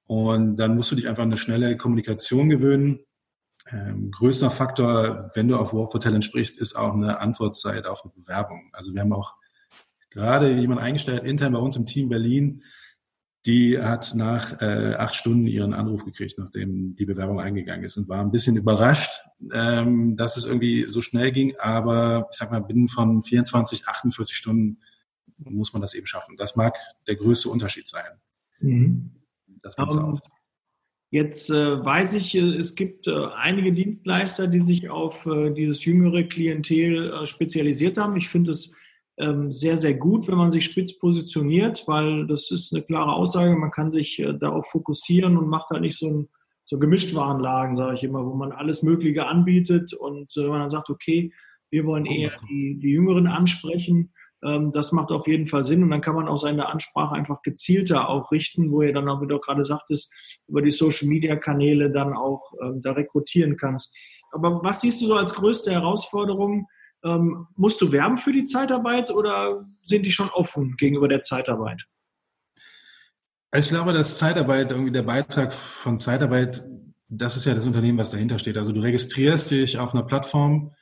Und 0.05 0.57
dann 0.57 0.75
musst 0.75 0.91
du 0.91 0.95
dich 0.95 1.07
einfach 1.07 1.23
an 1.23 1.29
eine 1.29 1.37
schnelle 1.37 1.77
Kommunikation 1.77 2.49
gewöhnen. 2.49 2.99
ähm, 3.71 4.11
größter 4.11 4.51
Faktor, 4.51 5.31
wenn 5.35 5.47
du 5.47 5.57
auf 5.57 5.73
War 5.73 5.89
for 5.89 5.99
Talent 5.99 6.23
sprichst, 6.25 6.59
ist 6.59 6.75
auch 6.75 6.93
eine 6.93 7.19
Antwortzeit 7.19 7.85
auf 7.85 8.03
eine 8.03 8.11
Bewerbung. 8.13 8.69
Also 8.73 8.93
wir 8.93 9.01
haben 9.01 9.13
auch 9.13 9.35
gerade 10.09 10.51
jemand 10.53 10.81
eingestellt, 10.81 11.23
intern 11.23 11.53
bei 11.53 11.59
uns 11.59 11.75
im 11.75 11.85
Team 11.85 12.09
Berlin, 12.09 12.63
die 13.45 13.77
hat 13.77 14.15
nach 14.15 14.61
äh, 14.61 14.95
acht 14.95 15.15
Stunden 15.15 15.47
ihren 15.47 15.73
Anruf 15.73 16.05
gekriegt, 16.05 16.37
nachdem 16.37 16.95
die 16.95 17.05
Bewerbung 17.05 17.41
eingegangen 17.41 17.83
ist 17.83 17.97
und 17.97 18.07
war 18.07 18.21
ein 18.21 18.31
bisschen 18.31 18.55
überrascht, 18.55 19.11
ähm, 19.51 20.15
dass 20.15 20.37
es 20.37 20.45
irgendwie 20.45 20.85
so 20.87 21.01
schnell 21.01 21.31
ging. 21.31 21.53
Aber 21.59 22.29
ich 22.31 22.37
sag 22.37 22.51
mal, 22.51 22.61
binnen 22.61 22.87
von 22.87 23.23
24, 23.23 23.87
48 23.87 24.35
Stunden 24.35 24.79
muss 25.37 25.73
man 25.73 25.81
das 25.81 25.93
eben 25.93 26.05
schaffen. 26.05 26.37
Das 26.37 26.55
mag 26.55 26.77
der 27.07 27.15
größte 27.15 27.49
Unterschied 27.49 27.87
sein. 27.87 28.19
Mhm. 28.59 29.11
Das 29.61 29.75
Ganze 29.75 29.99
um, 29.99 30.13
oft. 30.13 30.29
Jetzt 31.09 31.49
äh, 31.49 31.83
weiß 31.83 32.13
ich, 32.13 32.33
äh, 32.35 32.55
es 32.57 32.75
gibt 32.75 33.07
äh, 33.07 33.25
einige 33.35 33.73
Dienstleister, 33.73 34.47
die 34.47 34.61
sich 34.61 34.89
auf 34.89 35.25
äh, 35.25 35.51
dieses 35.51 35.83
jüngere 35.85 36.23
Klientel 36.23 37.13
äh, 37.13 37.25
spezialisiert 37.25 37.97
haben. 37.97 38.15
Ich 38.15 38.29
finde 38.29 38.51
es 38.51 38.67
ähm, 38.67 38.77
sehr, 39.49 39.77
sehr 39.77 39.93
gut, 39.93 40.27
wenn 40.27 40.37
man 40.37 40.51
sich 40.51 40.65
spitz 40.65 40.97
positioniert, 40.97 41.83
weil 41.87 42.25
das 42.25 42.49
ist 42.49 42.73
eine 42.73 42.83
klare 42.83 43.13
Aussage. 43.13 43.55
Man 43.55 43.69
kann 43.71 43.91
sich 43.91 44.19
äh, 44.19 44.33
darauf 44.33 44.65
fokussieren 44.71 45.37
und 45.37 45.47
macht 45.47 45.69
halt 45.69 45.81
nicht 45.81 45.99
so 45.99 46.09
ein 46.09 46.29
so 46.65 46.79
Gemischtwarenlagen, 46.79 47.75
sage 47.75 47.95
ich 47.97 48.03
immer, 48.03 48.25
wo 48.25 48.33
man 48.33 48.51
alles 48.51 48.83
Mögliche 48.83 49.25
anbietet 49.25 49.93
und 49.93 50.35
äh, 50.37 50.47
man 50.47 50.61
dann 50.61 50.69
sagt, 50.69 50.89
okay, 50.89 51.31
wir 51.69 51.85
wollen 51.85 52.05
eher 52.05 52.31
die, 52.49 52.79
die 52.79 52.91
Jüngeren 52.91 53.27
ansprechen. 53.27 54.13
Ähm, 54.43 54.71
das 54.71 54.91
macht 54.91 55.11
auf 55.11 55.27
jeden 55.27 55.47
Fall 55.47 55.63
Sinn 55.63 55.83
und 55.83 55.89
dann 55.89 56.01
kann 56.01 56.15
man 56.15 56.27
auch 56.27 56.37
seine 56.37 56.67
Ansprache 56.69 57.15
einfach 57.15 57.41
gezielter 57.41 58.09
auch 58.09 58.31
richten, 58.31 58.71
wo 58.71 58.81
ihr 58.81 58.93
dann 58.93 59.09
auch, 59.09 59.21
wie 59.21 59.27
du 59.27 59.39
gerade 59.39 59.63
sagtest, 59.63 60.11
über 60.47 60.61
die 60.61 60.71
Social 60.71 61.07
Media 61.07 61.35
Kanäle 61.35 61.91
dann 61.91 62.13
auch 62.13 62.41
ähm, 62.63 62.81
da 62.81 62.93
rekrutieren 62.93 63.57
kannst. 63.57 63.95
Aber 64.31 64.63
was 64.63 64.81
siehst 64.81 65.01
du 65.01 65.07
so 65.07 65.15
als 65.15 65.33
größte 65.33 65.71
Herausforderung 65.71 66.67
ähm, 67.03 67.47
musst 67.55 67.81
du 67.81 67.91
werben 67.91 68.17
für 68.17 68.31
die 68.31 68.45
Zeitarbeit 68.45 69.11
oder 69.11 69.65
sind 69.81 70.05
die 70.05 70.11
schon 70.11 70.29
offen 70.29 70.75
gegenüber 70.77 71.07
der 71.07 71.21
Zeitarbeit? 71.21 71.83
Also 73.51 73.67
ich 73.67 73.71
glaube, 73.71 73.93
dass 73.93 74.17
Zeitarbeit, 74.17 74.71
irgendwie 74.71 74.91
der 74.91 75.03
Beitrag 75.03 75.53
von 75.53 75.99
Zeitarbeit, 75.99 76.63
das 77.07 77.37
ist 77.37 77.45
ja 77.45 77.53
das 77.53 77.67
Unternehmen, 77.67 77.99
was 77.99 78.09
dahinter 78.09 78.39
steht. 78.39 78.57
Also 78.57 78.71
du 78.71 78.79
registrierst 78.79 79.51
dich 79.51 79.77
auf 79.77 79.93
einer 79.93 80.03
Plattform, 80.03 80.73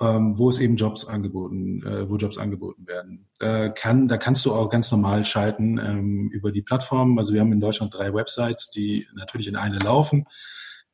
ähm, 0.00 0.36
wo 0.36 0.48
es 0.48 0.58
eben 0.58 0.74
Jobs 0.74 1.06
angeboten, 1.06 1.84
äh, 1.86 2.08
wo 2.08 2.16
Jobs 2.16 2.36
angeboten 2.36 2.86
werden. 2.88 3.28
Da 3.38 3.68
kann, 3.68 4.08
da 4.08 4.16
kannst 4.16 4.44
du 4.44 4.52
auch 4.52 4.70
ganz 4.70 4.90
normal 4.90 5.24
schalten 5.24 5.78
ähm, 5.78 6.30
über 6.32 6.50
die 6.50 6.62
Plattform. 6.62 7.16
Also 7.18 7.32
wir 7.32 7.40
haben 7.40 7.52
in 7.52 7.60
Deutschland 7.60 7.94
drei 7.94 8.12
Websites, 8.12 8.70
die 8.70 9.06
natürlich 9.14 9.46
in 9.46 9.56
eine 9.56 9.78
laufen. 9.78 10.26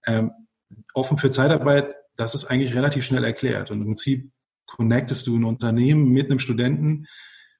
Ähm, 0.06 0.32
offen 0.92 1.16
für 1.16 1.30
Zeitarbeit, 1.30 1.94
das 2.16 2.34
ist 2.34 2.44
eigentlich 2.44 2.74
relativ 2.74 3.04
schnell 3.04 3.24
erklärt. 3.24 3.70
Und 3.70 3.80
im 3.80 3.86
Prinzip 3.86 4.30
connectest 4.76 5.26
du 5.26 5.36
ein 5.36 5.44
Unternehmen 5.44 6.10
mit 6.10 6.30
einem 6.30 6.38
Studenten, 6.38 7.06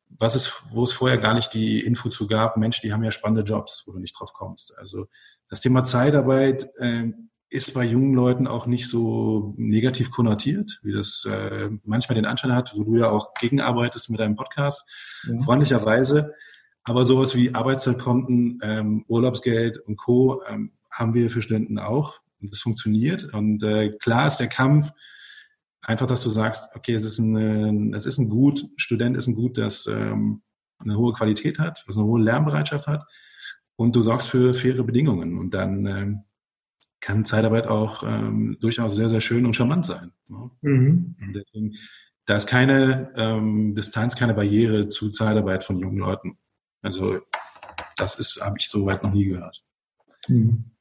was 0.08 0.34
ist, 0.34 0.62
wo 0.70 0.84
es 0.84 0.92
vorher 0.92 1.18
gar 1.18 1.34
nicht 1.34 1.54
die 1.54 1.80
Info 1.80 2.08
zu 2.08 2.26
gab, 2.26 2.56
Mensch, 2.56 2.80
die 2.80 2.92
haben 2.92 3.04
ja 3.04 3.10
spannende 3.10 3.42
Jobs, 3.42 3.84
wo 3.86 3.92
du 3.92 3.98
nicht 3.98 4.18
drauf 4.18 4.32
kommst. 4.32 4.76
Also 4.76 5.06
das 5.48 5.60
Thema 5.60 5.84
Zeitarbeit 5.84 6.68
äh, 6.78 7.12
ist 7.48 7.74
bei 7.74 7.84
jungen 7.84 8.14
Leuten 8.14 8.46
auch 8.46 8.66
nicht 8.66 8.88
so 8.88 9.54
negativ 9.56 10.10
konnotiert, 10.10 10.80
wie 10.82 10.92
das 10.92 11.26
äh, 11.28 11.68
manchmal 11.84 12.14
den 12.14 12.26
Anschein 12.26 12.54
hat, 12.54 12.72
wo 12.76 12.84
du 12.84 12.96
ja 12.96 13.10
auch 13.10 13.34
gegenarbeitest 13.34 14.10
mit 14.10 14.20
deinem 14.20 14.36
Podcast, 14.36 14.88
ja. 15.24 15.40
freundlicherweise. 15.42 16.34
Aber 16.82 17.04
sowas 17.04 17.34
wie 17.34 17.54
Arbeitszeitkonten, 17.54 18.60
ähm, 18.62 19.04
Urlaubsgeld 19.08 19.78
und 19.78 19.96
Co. 19.96 20.42
Ähm, 20.48 20.72
haben 20.90 21.14
wir 21.14 21.30
für 21.30 21.42
Studenten 21.42 21.78
auch. 21.78 22.20
Und 22.40 22.52
das 22.52 22.60
funktioniert. 22.60 23.32
Und 23.32 23.62
äh, 23.62 23.90
klar 23.98 24.26
ist 24.26 24.38
der 24.38 24.48
Kampf, 24.48 24.92
einfach, 25.82 26.06
dass 26.06 26.22
du 26.22 26.28
sagst, 26.28 26.74
okay, 26.74 26.94
es 26.94 27.04
ist 27.04 27.18
ein, 27.18 27.94
es 27.94 28.06
ist 28.06 28.18
ein 28.18 28.28
Gut, 28.28 28.68
Student 28.76 29.16
ist 29.16 29.26
ein 29.26 29.34
Gut, 29.34 29.58
das 29.58 29.86
ähm, 29.86 30.42
eine 30.78 30.96
hohe 30.96 31.12
Qualität 31.12 31.58
hat, 31.58 31.84
was 31.86 31.96
eine 31.96 32.06
hohe 32.06 32.20
Lernbereitschaft 32.20 32.86
hat 32.86 33.06
und 33.76 33.96
du 33.96 34.02
sorgst 34.02 34.28
für 34.28 34.54
faire 34.54 34.84
Bedingungen 34.84 35.38
und 35.38 35.54
dann 35.54 35.86
ähm, 35.86 36.24
kann 37.00 37.24
Zeitarbeit 37.24 37.66
auch 37.66 38.02
ähm, 38.02 38.58
durchaus 38.60 38.94
sehr, 38.94 39.08
sehr 39.08 39.22
schön 39.22 39.46
und 39.46 39.56
charmant 39.56 39.86
sein. 39.86 40.12
Ne? 40.28 40.50
Mhm. 40.60 41.16
Und 41.20 41.32
deswegen, 41.32 41.76
da 42.26 42.36
ist 42.36 42.46
keine 42.46 43.10
ähm, 43.16 43.74
Distanz, 43.74 44.16
keine 44.16 44.34
Barriere 44.34 44.90
zu 44.90 45.10
Zeitarbeit 45.10 45.64
von 45.64 45.78
jungen 45.78 45.98
Leuten. 45.98 46.38
Also 46.82 47.20
das 47.96 48.18
ist, 48.18 48.40
habe 48.42 48.56
ich 48.58 48.68
soweit 48.68 49.02
noch 49.02 49.12
nie 49.12 49.24
gehört. 49.24 49.64
Mhm. 50.28 50.72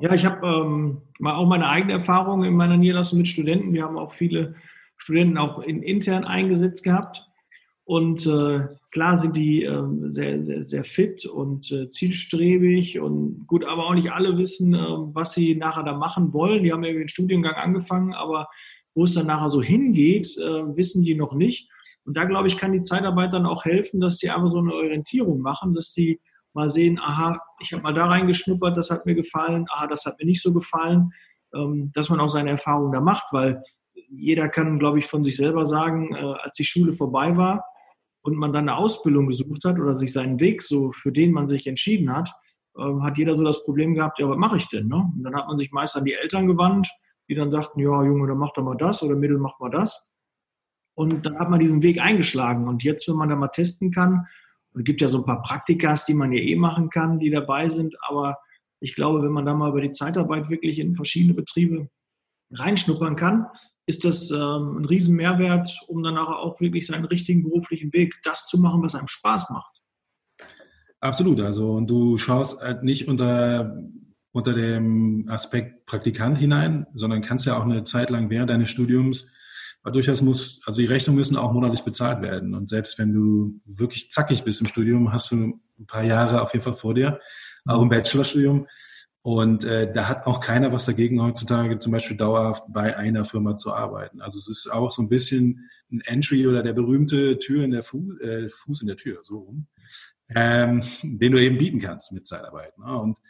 Ja, 0.00 0.12
ich 0.14 0.24
habe 0.24 0.46
ähm, 0.46 1.02
auch 1.24 1.46
meine 1.46 1.68
eigene 1.68 1.92
Erfahrung 1.92 2.42
in 2.44 2.54
meiner 2.54 2.76
Niederlassung 2.76 3.18
mit 3.18 3.28
Studenten. 3.28 3.72
Wir 3.72 3.84
haben 3.84 3.98
auch 3.98 4.14
viele 4.14 4.56
Studenten 4.96 5.38
auch 5.38 5.60
in, 5.60 5.82
intern 5.82 6.24
eingesetzt 6.24 6.82
gehabt. 6.82 7.24
Und 7.84 8.26
äh, 8.26 8.66
klar 8.90 9.16
sind 9.16 9.36
die 9.36 9.62
äh, 9.62 9.84
sehr, 10.08 10.42
sehr, 10.42 10.64
sehr 10.64 10.82
fit 10.82 11.24
und 11.24 11.70
äh, 11.70 11.88
zielstrebig 11.88 12.98
und 12.98 13.46
gut, 13.46 13.64
aber 13.64 13.86
auch 13.86 13.94
nicht 13.94 14.10
alle 14.10 14.36
wissen, 14.38 14.74
äh, 14.74 14.78
was 14.78 15.34
sie 15.34 15.54
nachher 15.54 15.84
da 15.84 15.96
machen 15.96 16.32
wollen. 16.32 16.64
Die 16.64 16.72
haben 16.72 16.82
ja 16.82 16.92
den 16.92 17.08
Studiengang 17.08 17.54
angefangen, 17.54 18.12
aber 18.12 18.48
wo 18.96 19.04
es 19.04 19.14
dann 19.14 19.28
nachher 19.28 19.50
so 19.50 19.62
hingeht, 19.62 20.36
äh, 20.36 20.76
wissen 20.76 21.04
die 21.04 21.14
noch 21.14 21.32
nicht. 21.32 21.70
Und 22.04 22.16
da 22.16 22.24
glaube 22.24 22.48
ich, 22.48 22.56
kann 22.56 22.72
die 22.72 22.80
Zeitarbeit 22.80 23.32
dann 23.32 23.46
auch 23.46 23.64
helfen, 23.64 24.00
dass 24.00 24.18
sie 24.18 24.30
einfach 24.30 24.48
so 24.48 24.58
eine 24.58 24.74
Orientierung 24.74 25.40
machen, 25.40 25.72
dass 25.72 25.92
sie 25.92 26.18
mal 26.56 26.68
sehen, 26.68 26.98
aha, 26.98 27.40
ich 27.60 27.72
habe 27.72 27.82
mal 27.82 27.94
da 27.94 28.06
reingeschnuppert, 28.06 28.76
das 28.76 28.90
hat 28.90 29.06
mir 29.06 29.14
gefallen, 29.14 29.66
aha, 29.70 29.86
das 29.86 30.04
hat 30.04 30.18
mir 30.18 30.26
nicht 30.26 30.42
so 30.42 30.52
gefallen, 30.52 31.12
ähm, 31.54 31.92
dass 31.94 32.08
man 32.08 32.18
auch 32.18 32.30
seine 32.30 32.50
Erfahrungen 32.50 32.92
da 32.92 33.00
macht, 33.00 33.26
weil 33.30 33.62
jeder 34.10 34.48
kann, 34.48 34.78
glaube 34.78 34.98
ich, 34.98 35.06
von 35.06 35.22
sich 35.22 35.36
selber 35.36 35.66
sagen, 35.66 36.14
äh, 36.14 36.34
als 36.42 36.56
die 36.56 36.64
Schule 36.64 36.92
vorbei 36.92 37.36
war 37.36 37.64
und 38.22 38.36
man 38.36 38.52
dann 38.52 38.68
eine 38.68 38.76
Ausbildung 38.76 39.28
gesucht 39.28 39.64
hat 39.64 39.78
oder 39.78 39.94
sich 39.94 40.12
seinen 40.12 40.40
Weg 40.40 40.62
so, 40.62 40.90
für 40.92 41.12
den 41.12 41.32
man 41.32 41.46
sich 41.46 41.66
entschieden 41.66 42.14
hat, 42.14 42.32
äh, 42.76 43.00
hat 43.02 43.18
jeder 43.18 43.34
so 43.34 43.44
das 43.44 43.62
Problem 43.64 43.94
gehabt, 43.94 44.18
ja, 44.18 44.28
was 44.28 44.38
mache 44.38 44.56
ich 44.56 44.68
denn? 44.68 44.88
Ne? 44.88 44.96
Und 44.96 45.22
dann 45.22 45.36
hat 45.36 45.46
man 45.46 45.58
sich 45.58 45.70
meist 45.72 45.96
an 45.96 46.04
die 46.04 46.14
Eltern 46.14 46.46
gewandt, 46.46 46.88
die 47.28 47.34
dann 47.34 47.50
sagten, 47.50 47.80
ja, 47.80 48.02
Junge, 48.02 48.28
dann 48.28 48.38
mach 48.38 48.52
doch 48.52 48.62
mal 48.62 48.76
das 48.76 49.02
oder 49.02 49.16
Mädel, 49.16 49.38
mach 49.38 49.58
mal 49.58 49.70
das. 49.70 50.08
Und 50.94 51.26
dann 51.26 51.38
hat 51.38 51.50
man 51.50 51.60
diesen 51.60 51.82
Weg 51.82 52.00
eingeschlagen. 52.00 52.68
Und 52.68 52.82
jetzt, 52.82 53.06
wenn 53.08 53.16
man 53.16 53.28
da 53.28 53.36
mal 53.36 53.48
testen 53.48 53.90
kann, 53.90 54.26
und 54.76 54.82
es 54.82 54.84
gibt 54.84 55.00
ja 55.00 55.08
so 55.08 55.18
ein 55.18 55.24
paar 55.24 55.40
Praktikas, 55.40 56.04
die 56.04 56.12
man 56.12 56.32
ja 56.32 56.38
eh 56.38 56.54
machen 56.54 56.90
kann, 56.90 57.18
die 57.18 57.30
dabei 57.30 57.70
sind. 57.70 57.96
Aber 58.06 58.36
ich 58.78 58.94
glaube, 58.94 59.22
wenn 59.22 59.32
man 59.32 59.46
da 59.46 59.54
mal 59.54 59.70
über 59.70 59.80
die 59.80 59.92
Zeitarbeit 59.92 60.50
wirklich 60.50 60.78
in 60.78 60.94
verschiedene 60.94 61.32
Betriebe 61.32 61.88
reinschnuppern 62.52 63.16
kann, 63.16 63.46
ist 63.86 64.04
das 64.04 64.30
ähm, 64.30 64.76
ein 64.76 64.84
riesen 64.84 65.16
Mehrwert, 65.16 65.74
um 65.88 66.02
danach 66.02 66.28
auch 66.28 66.60
wirklich 66.60 66.86
seinen 66.86 67.06
richtigen 67.06 67.42
beruflichen 67.42 67.90
Weg, 67.94 68.16
das 68.22 68.48
zu 68.48 68.60
machen, 68.60 68.82
was 68.82 68.94
einem 68.94 69.08
Spaß 69.08 69.48
macht. 69.48 69.80
Absolut. 71.00 71.40
Also 71.40 71.80
du 71.80 72.18
schaust 72.18 72.60
halt 72.60 72.82
nicht 72.82 73.08
unter, 73.08 73.78
unter 74.32 74.52
dem 74.52 75.26
Aspekt 75.30 75.86
Praktikant 75.86 76.36
hinein, 76.36 76.86
sondern 76.92 77.22
kannst 77.22 77.46
ja 77.46 77.56
auch 77.56 77.64
eine 77.64 77.84
Zeit 77.84 78.10
lang 78.10 78.28
während 78.28 78.50
deines 78.50 78.68
Studiums 78.68 79.30
aber 79.86 79.92
durchaus 79.92 80.20
muss, 80.20 80.60
also 80.66 80.80
die 80.80 80.88
Rechnungen 80.88 81.16
müssen 81.16 81.36
auch 81.36 81.52
monatlich 81.52 81.84
bezahlt 81.84 82.20
werden. 82.20 82.56
Und 82.56 82.68
selbst 82.68 82.98
wenn 82.98 83.12
du 83.12 83.60
wirklich 83.64 84.10
zackig 84.10 84.42
bist 84.42 84.60
im 84.60 84.66
Studium, 84.66 85.12
hast 85.12 85.30
du 85.30 85.60
ein 85.78 85.86
paar 85.86 86.02
Jahre 86.02 86.42
auf 86.42 86.52
jeden 86.54 86.64
Fall 86.64 86.72
vor 86.72 86.92
dir, 86.92 87.20
auch 87.66 87.80
im 87.80 87.88
Bachelorstudium. 87.88 88.66
Und 89.22 89.64
äh, 89.64 89.92
da 89.92 90.08
hat 90.08 90.26
auch 90.26 90.40
keiner 90.40 90.72
was 90.72 90.86
dagegen, 90.86 91.22
heutzutage 91.22 91.78
zum 91.78 91.92
Beispiel 91.92 92.16
dauerhaft 92.16 92.64
bei 92.68 92.96
einer 92.96 93.24
Firma 93.24 93.56
zu 93.56 93.72
arbeiten. 93.72 94.20
Also 94.20 94.40
es 94.40 94.48
ist 94.48 94.72
auch 94.72 94.90
so 94.90 95.02
ein 95.02 95.08
bisschen 95.08 95.70
ein 95.92 96.00
Entry 96.00 96.48
oder 96.48 96.64
der 96.64 96.72
berühmte 96.72 97.38
Tür 97.38 97.62
in 97.62 97.70
der 97.70 97.84
Fu 97.84 98.12
äh, 98.18 98.48
Fuß 98.48 98.80
in 98.80 98.88
der 98.88 98.96
Tür, 98.96 99.20
so 99.22 99.38
rum, 99.38 99.68
ähm, 100.34 100.82
den 101.04 101.30
du 101.30 101.40
eben 101.40 101.58
bieten 101.58 101.78
kannst 101.78 102.10
mit 102.10 102.26
Zeitarbeit. 102.26 102.76
Ne? 102.76 102.86
Und 102.86 103.20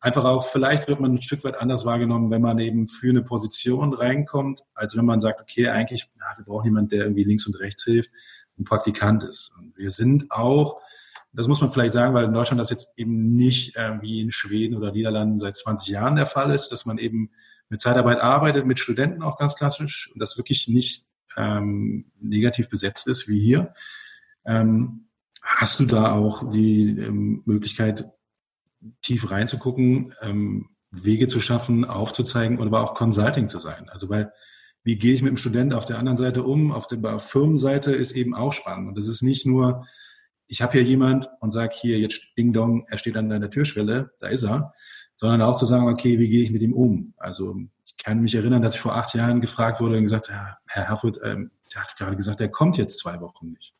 einfach 0.00 0.24
auch, 0.24 0.44
vielleicht 0.44 0.88
wird 0.88 1.00
man 1.00 1.14
ein 1.14 1.22
Stück 1.22 1.44
weit 1.44 1.56
anders 1.56 1.84
wahrgenommen, 1.84 2.30
wenn 2.30 2.42
man 2.42 2.58
eben 2.58 2.86
für 2.86 3.10
eine 3.10 3.22
Position 3.22 3.94
reinkommt, 3.94 4.60
als 4.74 4.96
wenn 4.96 5.04
man 5.04 5.20
sagt, 5.20 5.40
okay, 5.40 5.68
eigentlich, 5.68 6.08
ja, 6.18 6.36
wir 6.36 6.44
brauchen 6.44 6.66
jemanden, 6.66 6.90
der 6.90 7.04
irgendwie 7.04 7.24
links 7.24 7.46
und 7.46 7.58
rechts 7.58 7.84
hilft, 7.84 8.10
ein 8.58 8.64
Praktikant 8.64 9.24
ist. 9.24 9.52
Und 9.58 9.76
wir 9.76 9.90
sind 9.90 10.30
auch, 10.30 10.80
das 11.32 11.48
muss 11.48 11.60
man 11.60 11.70
vielleicht 11.70 11.92
sagen, 11.92 12.14
weil 12.14 12.24
in 12.24 12.32
Deutschland 12.32 12.60
das 12.60 12.70
jetzt 12.70 12.92
eben 12.96 13.34
nicht 13.34 13.76
äh, 13.76 14.00
wie 14.00 14.20
in 14.20 14.30
Schweden 14.30 14.76
oder 14.76 14.92
Niederlanden 14.92 15.38
seit 15.38 15.56
20 15.56 15.88
Jahren 15.88 16.16
der 16.16 16.26
Fall 16.26 16.50
ist, 16.50 16.70
dass 16.70 16.86
man 16.86 16.98
eben 16.98 17.30
mit 17.68 17.80
Zeitarbeit 17.80 18.20
arbeitet, 18.20 18.64
mit 18.64 18.78
Studenten 18.78 19.22
auch 19.22 19.38
ganz 19.38 19.56
klassisch 19.56 20.10
und 20.12 20.20
das 20.20 20.36
wirklich 20.36 20.68
nicht 20.68 21.06
ähm, 21.36 22.10
negativ 22.20 22.68
besetzt 22.68 23.06
ist 23.08 23.28
wie 23.28 23.40
hier. 23.40 23.74
Ähm, 24.46 25.08
hast 25.42 25.80
du 25.80 25.84
da 25.84 26.12
auch 26.12 26.50
die 26.50 26.98
ähm, 26.98 27.42
Möglichkeit, 27.44 28.08
tief 29.02 29.30
reinzugucken, 29.30 30.14
ähm, 30.20 30.70
Wege 30.90 31.26
zu 31.26 31.40
schaffen, 31.40 31.84
aufzuzeigen 31.84 32.58
und 32.58 32.68
aber 32.68 32.82
auch 32.82 32.94
Consulting 32.94 33.48
zu 33.48 33.58
sein. 33.58 33.88
Also 33.88 34.08
weil, 34.08 34.32
wie 34.84 34.96
gehe 34.96 35.14
ich 35.14 35.22
mit 35.22 35.30
dem 35.30 35.36
Student 35.36 35.74
auf 35.74 35.84
der 35.84 35.98
anderen 35.98 36.16
Seite 36.16 36.42
um? 36.42 36.72
Auf 36.72 36.86
der 36.86 37.18
Firmenseite 37.18 37.92
ist 37.92 38.12
eben 38.12 38.34
auch 38.34 38.52
spannend. 38.52 38.88
Und 38.88 38.96
das 38.96 39.08
ist 39.08 39.22
nicht 39.22 39.46
nur, 39.46 39.86
ich 40.46 40.62
habe 40.62 40.72
hier 40.74 40.82
jemand 40.82 41.28
und 41.40 41.50
sage 41.50 41.74
hier 41.78 41.98
jetzt 41.98 42.36
Ding 42.38 42.52
Dong, 42.52 42.84
er 42.88 42.98
steht 42.98 43.16
an 43.16 43.28
deiner 43.28 43.50
Türschwelle, 43.50 44.12
da 44.20 44.28
ist 44.28 44.44
er, 44.44 44.72
sondern 45.16 45.42
auch 45.42 45.56
zu 45.56 45.66
sagen, 45.66 45.88
okay, 45.88 46.18
wie 46.18 46.28
gehe 46.28 46.42
ich 46.42 46.52
mit 46.52 46.62
ihm 46.62 46.72
um? 46.72 47.14
Also 47.16 47.56
ich 47.84 47.96
kann 47.96 48.20
mich 48.20 48.34
erinnern, 48.34 48.62
dass 48.62 48.74
ich 48.74 48.80
vor 48.80 48.94
acht 48.94 49.14
Jahren 49.14 49.40
gefragt 49.40 49.80
wurde 49.80 49.96
und 49.96 50.04
gesagt, 50.04 50.28
ja, 50.28 50.56
Herr 50.66 50.88
Herfurth, 50.88 51.18
ähm, 51.24 51.50
der 51.74 51.82
hat 51.82 51.96
gerade 51.96 52.16
gesagt, 52.16 52.40
er 52.40 52.48
kommt 52.48 52.76
jetzt 52.76 52.98
zwei 52.98 53.20
Wochen 53.20 53.50
nicht. 53.50 53.74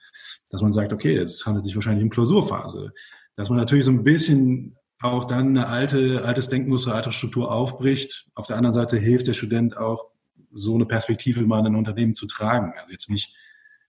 Dass 0.50 0.62
man 0.62 0.73
sagt, 0.73 0.93
okay, 0.93 1.17
es 1.17 1.47
handelt 1.47 1.65
sich 1.65 1.75
wahrscheinlich 1.76 2.03
um 2.03 2.11
Klausurphase. 2.11 2.93
Dass 3.37 3.49
man 3.49 3.59
natürlich 3.59 3.85
so 3.85 3.91
ein 3.91 4.03
bisschen 4.03 4.76
auch 5.00 5.25
dann 5.25 5.49
eine 5.49 5.69
alte, 5.69 6.25
altes 6.25 6.49
Denkmuster, 6.49 6.95
alte 6.95 7.12
Struktur 7.12 7.53
aufbricht. 7.53 8.31
Auf 8.35 8.47
der 8.47 8.57
anderen 8.57 8.73
Seite 8.73 8.97
hilft 8.97 9.26
der 9.26 9.35
Student 9.35 9.76
auch, 9.76 10.11
so 10.53 10.75
eine 10.75 10.87
Perspektive 10.87 11.43
mal 11.43 11.61
in 11.61 11.67
ein 11.67 11.75
Unternehmen 11.76 12.15
zu 12.15 12.26
tragen. 12.26 12.73
Also 12.79 12.91
jetzt 12.93 13.11
nicht, 13.11 13.37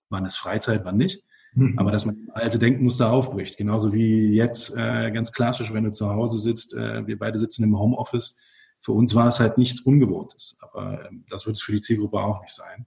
wann 0.10 0.26
ist 0.26 0.38
Freizeit, 0.38 0.84
wann 0.84 0.98
nicht, 0.98 1.24
mhm. 1.54 1.80
aber 1.80 1.92
dass 1.92 2.06
man 2.06 2.28
alte 2.34 2.60
Denkmuster 2.60 3.10
aufbricht. 3.12 3.58
Genauso 3.58 3.94
wie 3.94 4.36
jetzt 4.36 4.76
äh, 4.76 5.12
ganz 5.12 5.32
klassisch, 5.32 5.74
wenn 5.74 5.86
du 5.86 5.92
zu 5.92 6.10
Hause 6.10 6.38
sitzt, 6.38 6.74
äh, 6.74 7.08
wir 7.08 7.18
beide 7.18 7.40
sitzen 7.40 7.64
im 7.64 7.80
Homeoffice. 7.80 8.38
Für 8.80 8.92
uns 8.92 9.16
war 9.16 9.28
es 9.30 9.40
halt 9.40 9.58
nichts 9.58 9.82
Ungewohntes, 9.82 10.58
aber 10.60 11.06
äh, 11.06 11.10
das 11.30 11.46
wird 11.46 11.56
es 11.56 11.62
für 11.62 11.72
die 11.72 11.82
Zielgruppe 11.82 12.20
auch 12.20 12.42
nicht 12.42 12.54
sein. 12.54 12.86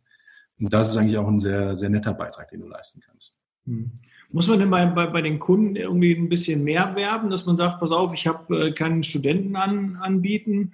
Und 0.59 0.73
das 0.73 0.91
ist 0.91 0.97
eigentlich 0.97 1.19
auch 1.19 1.27
ein 1.27 1.41
sehr, 1.41 1.79
sehr 1.79 1.89
netter 1.89 2.13
Beitrag, 2.13 2.49
den 2.51 2.61
du 2.61 2.69
leisten 2.69 3.01
kannst. 3.01 3.35
Mhm. 3.65 4.01
Muss 4.33 4.47
man 4.47 4.61
denn 4.61 4.71
bei, 4.71 4.87
bei, 4.87 5.07
bei 5.07 5.23
den 5.23 5.39
Kunden 5.39 5.75
irgendwie 5.75 6.15
ein 6.15 6.29
bisschen 6.29 6.63
mehr 6.63 6.95
werben, 6.95 7.31
dass 7.31 7.47
man 7.47 7.57
sagt, 7.57 7.81
pass 7.81 7.91
auf, 7.91 8.15
ich 8.15 8.27
habe 8.27 8.69
äh, 8.69 8.73
keinen 8.73 9.03
Studenten 9.03 9.57
an, 9.57 9.97
anbieten, 9.97 10.73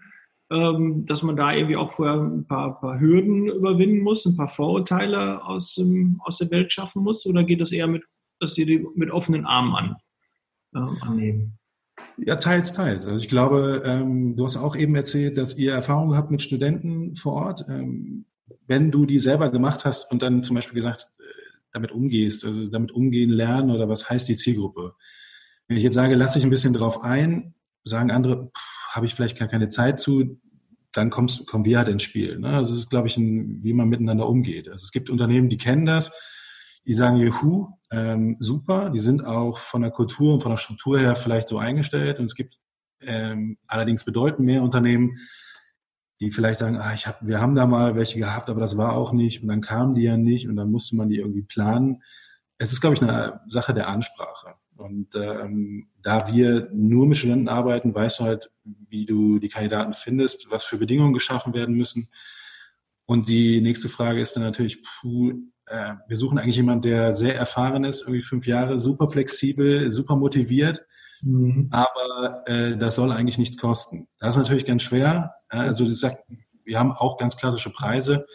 ähm, 0.50 1.06
dass 1.06 1.22
man 1.22 1.36
da 1.36 1.54
irgendwie 1.54 1.76
auch 1.76 1.92
vorher 1.92 2.20
ein 2.20 2.46
paar, 2.46 2.78
paar, 2.80 3.00
Hürden 3.00 3.48
überwinden 3.48 4.00
muss, 4.00 4.26
ein 4.26 4.36
paar 4.36 4.48
Vorurteile 4.48 5.42
aus, 5.44 5.74
dem, 5.74 6.20
aus 6.24 6.38
der 6.38 6.50
Welt 6.50 6.72
schaffen 6.72 7.02
muss? 7.02 7.24
Oder 7.26 7.44
geht 7.44 7.60
das 7.60 7.72
eher 7.72 7.86
mit, 7.86 8.04
dass 8.40 8.54
sie 8.54 8.66
die 8.66 8.86
mit 8.94 9.10
offenen 9.10 9.46
Armen 9.46 9.74
an, 9.74 9.96
äh, 10.74 11.06
annehmen? 11.06 11.58
Ja, 12.18 12.36
teils, 12.36 12.72
teils. 12.72 13.06
Also 13.06 13.22
ich 13.22 13.28
glaube, 13.28 13.82
ähm, 13.86 14.36
du 14.36 14.44
hast 14.44 14.58
auch 14.58 14.76
eben 14.76 14.94
erzählt, 14.94 15.38
dass 15.38 15.56
ihr 15.56 15.72
Erfahrungen 15.72 16.16
habt 16.16 16.30
mit 16.30 16.42
Studenten 16.42 17.16
vor 17.16 17.32
Ort. 17.32 17.64
Ähm, 17.68 18.26
wenn 18.66 18.90
du 18.90 19.06
die 19.06 19.18
selber 19.18 19.50
gemacht 19.50 19.84
hast 19.84 20.10
und 20.10 20.22
dann 20.22 20.42
zum 20.42 20.56
Beispiel 20.56 20.74
gesagt, 20.74 21.08
damit 21.76 21.92
umgehst, 21.92 22.44
also 22.44 22.68
damit 22.68 22.90
umgehen 22.90 23.30
lernen 23.30 23.70
oder 23.70 23.88
was 23.88 24.08
heißt 24.08 24.28
die 24.28 24.36
Zielgruppe. 24.36 24.94
Wenn 25.68 25.76
ich 25.76 25.84
jetzt 25.84 25.94
sage, 25.94 26.14
lass 26.14 26.34
dich 26.34 26.44
ein 26.44 26.50
bisschen 26.50 26.72
drauf 26.72 27.02
ein, 27.02 27.54
sagen 27.84 28.10
andere, 28.10 28.50
habe 28.90 29.06
ich 29.06 29.14
vielleicht 29.14 29.38
gar 29.38 29.48
keine 29.48 29.68
Zeit 29.68 30.00
zu, 30.00 30.40
dann 30.92 31.10
kommst, 31.10 31.46
kommen 31.46 31.64
wir 31.64 31.78
halt 31.78 31.88
ins 31.88 32.02
Spiel. 32.02 32.38
Ne? 32.38 32.58
Es 32.58 32.70
ist, 32.70 32.88
glaube 32.88 33.08
ich, 33.08 33.16
ein, 33.18 33.62
wie 33.62 33.74
man 33.74 33.88
miteinander 33.88 34.28
umgeht. 34.28 34.68
Also 34.68 34.84
es 34.84 34.92
gibt 34.92 35.10
Unternehmen, 35.10 35.50
die 35.50 35.58
kennen 35.58 35.84
das, 35.84 36.12
die 36.86 36.94
sagen, 36.94 37.18
juhu, 37.18 37.68
ähm, 37.90 38.36
super, 38.38 38.90
die 38.90 39.00
sind 39.00 39.24
auch 39.24 39.58
von 39.58 39.82
der 39.82 39.90
Kultur 39.90 40.34
und 40.34 40.42
von 40.42 40.52
der 40.52 40.56
Struktur 40.56 40.98
her 40.98 41.14
vielleicht 41.16 41.48
so 41.48 41.58
eingestellt. 41.58 42.18
Und 42.18 42.24
es 42.24 42.34
gibt 42.34 42.58
ähm, 43.02 43.58
allerdings 43.66 44.04
bedeutend 44.04 44.46
mehr 44.46 44.62
Unternehmen, 44.62 45.18
die 46.20 46.30
vielleicht 46.30 46.58
sagen, 46.58 46.76
ah, 46.76 46.92
ich 46.94 47.06
hab, 47.06 47.26
wir 47.26 47.40
haben 47.40 47.54
da 47.54 47.66
mal 47.66 47.94
welche 47.94 48.18
gehabt, 48.18 48.48
aber 48.48 48.60
das 48.60 48.76
war 48.76 48.94
auch 48.94 49.12
nicht 49.12 49.42
und 49.42 49.48
dann 49.48 49.60
kamen 49.60 49.94
die 49.94 50.02
ja 50.02 50.16
nicht 50.16 50.48
und 50.48 50.56
dann 50.56 50.70
musste 50.70 50.96
man 50.96 51.08
die 51.08 51.18
irgendwie 51.18 51.42
planen. 51.42 52.02
Es 52.58 52.72
ist, 52.72 52.80
glaube 52.80 52.94
ich, 52.94 53.02
eine 53.02 53.40
Sache 53.48 53.74
der 53.74 53.88
Ansprache. 53.88 54.54
Und 54.76 55.14
ähm, 55.14 55.88
da 56.02 56.32
wir 56.32 56.68
nur 56.72 57.06
mit 57.06 57.16
Studenten 57.16 57.48
arbeiten, 57.48 57.94
weißt 57.94 58.20
du 58.20 58.24
halt, 58.24 58.50
wie 58.64 59.06
du 59.06 59.38
die 59.38 59.48
Kandidaten 59.48 59.92
findest, 59.92 60.50
was 60.50 60.64
für 60.64 60.78
Bedingungen 60.78 61.14
geschaffen 61.14 61.54
werden 61.54 61.74
müssen. 61.74 62.08
Und 63.06 63.28
die 63.28 63.60
nächste 63.60 63.88
Frage 63.88 64.20
ist 64.20 64.36
dann 64.36 64.42
natürlich, 64.42 64.82
puh, 64.82 65.32
äh, 65.66 65.94
wir 66.08 66.16
suchen 66.16 66.38
eigentlich 66.38 66.56
jemanden, 66.56 66.82
der 66.82 67.12
sehr 67.12 67.36
erfahren 67.36 67.84
ist, 67.84 68.02
irgendwie 68.02 68.22
fünf 68.22 68.46
Jahre, 68.46 68.78
super 68.78 69.08
flexibel, 69.08 69.90
super 69.90 70.16
motiviert 70.16 70.86
Mhm. 71.22 71.68
Aber 71.70 72.42
äh, 72.46 72.76
das 72.76 72.96
soll 72.96 73.12
eigentlich 73.12 73.38
nichts 73.38 73.56
kosten. 73.58 74.08
Das 74.18 74.36
ist 74.36 74.38
natürlich 74.38 74.66
ganz 74.66 74.82
schwer. 74.82 75.34
Also 75.48 75.84
das 75.84 76.00
sagt, 76.00 76.24
wir 76.64 76.78
haben 76.78 76.92
auch 76.92 77.16
ganz 77.16 77.36
klassische 77.36 77.70
Preise, 77.70 78.26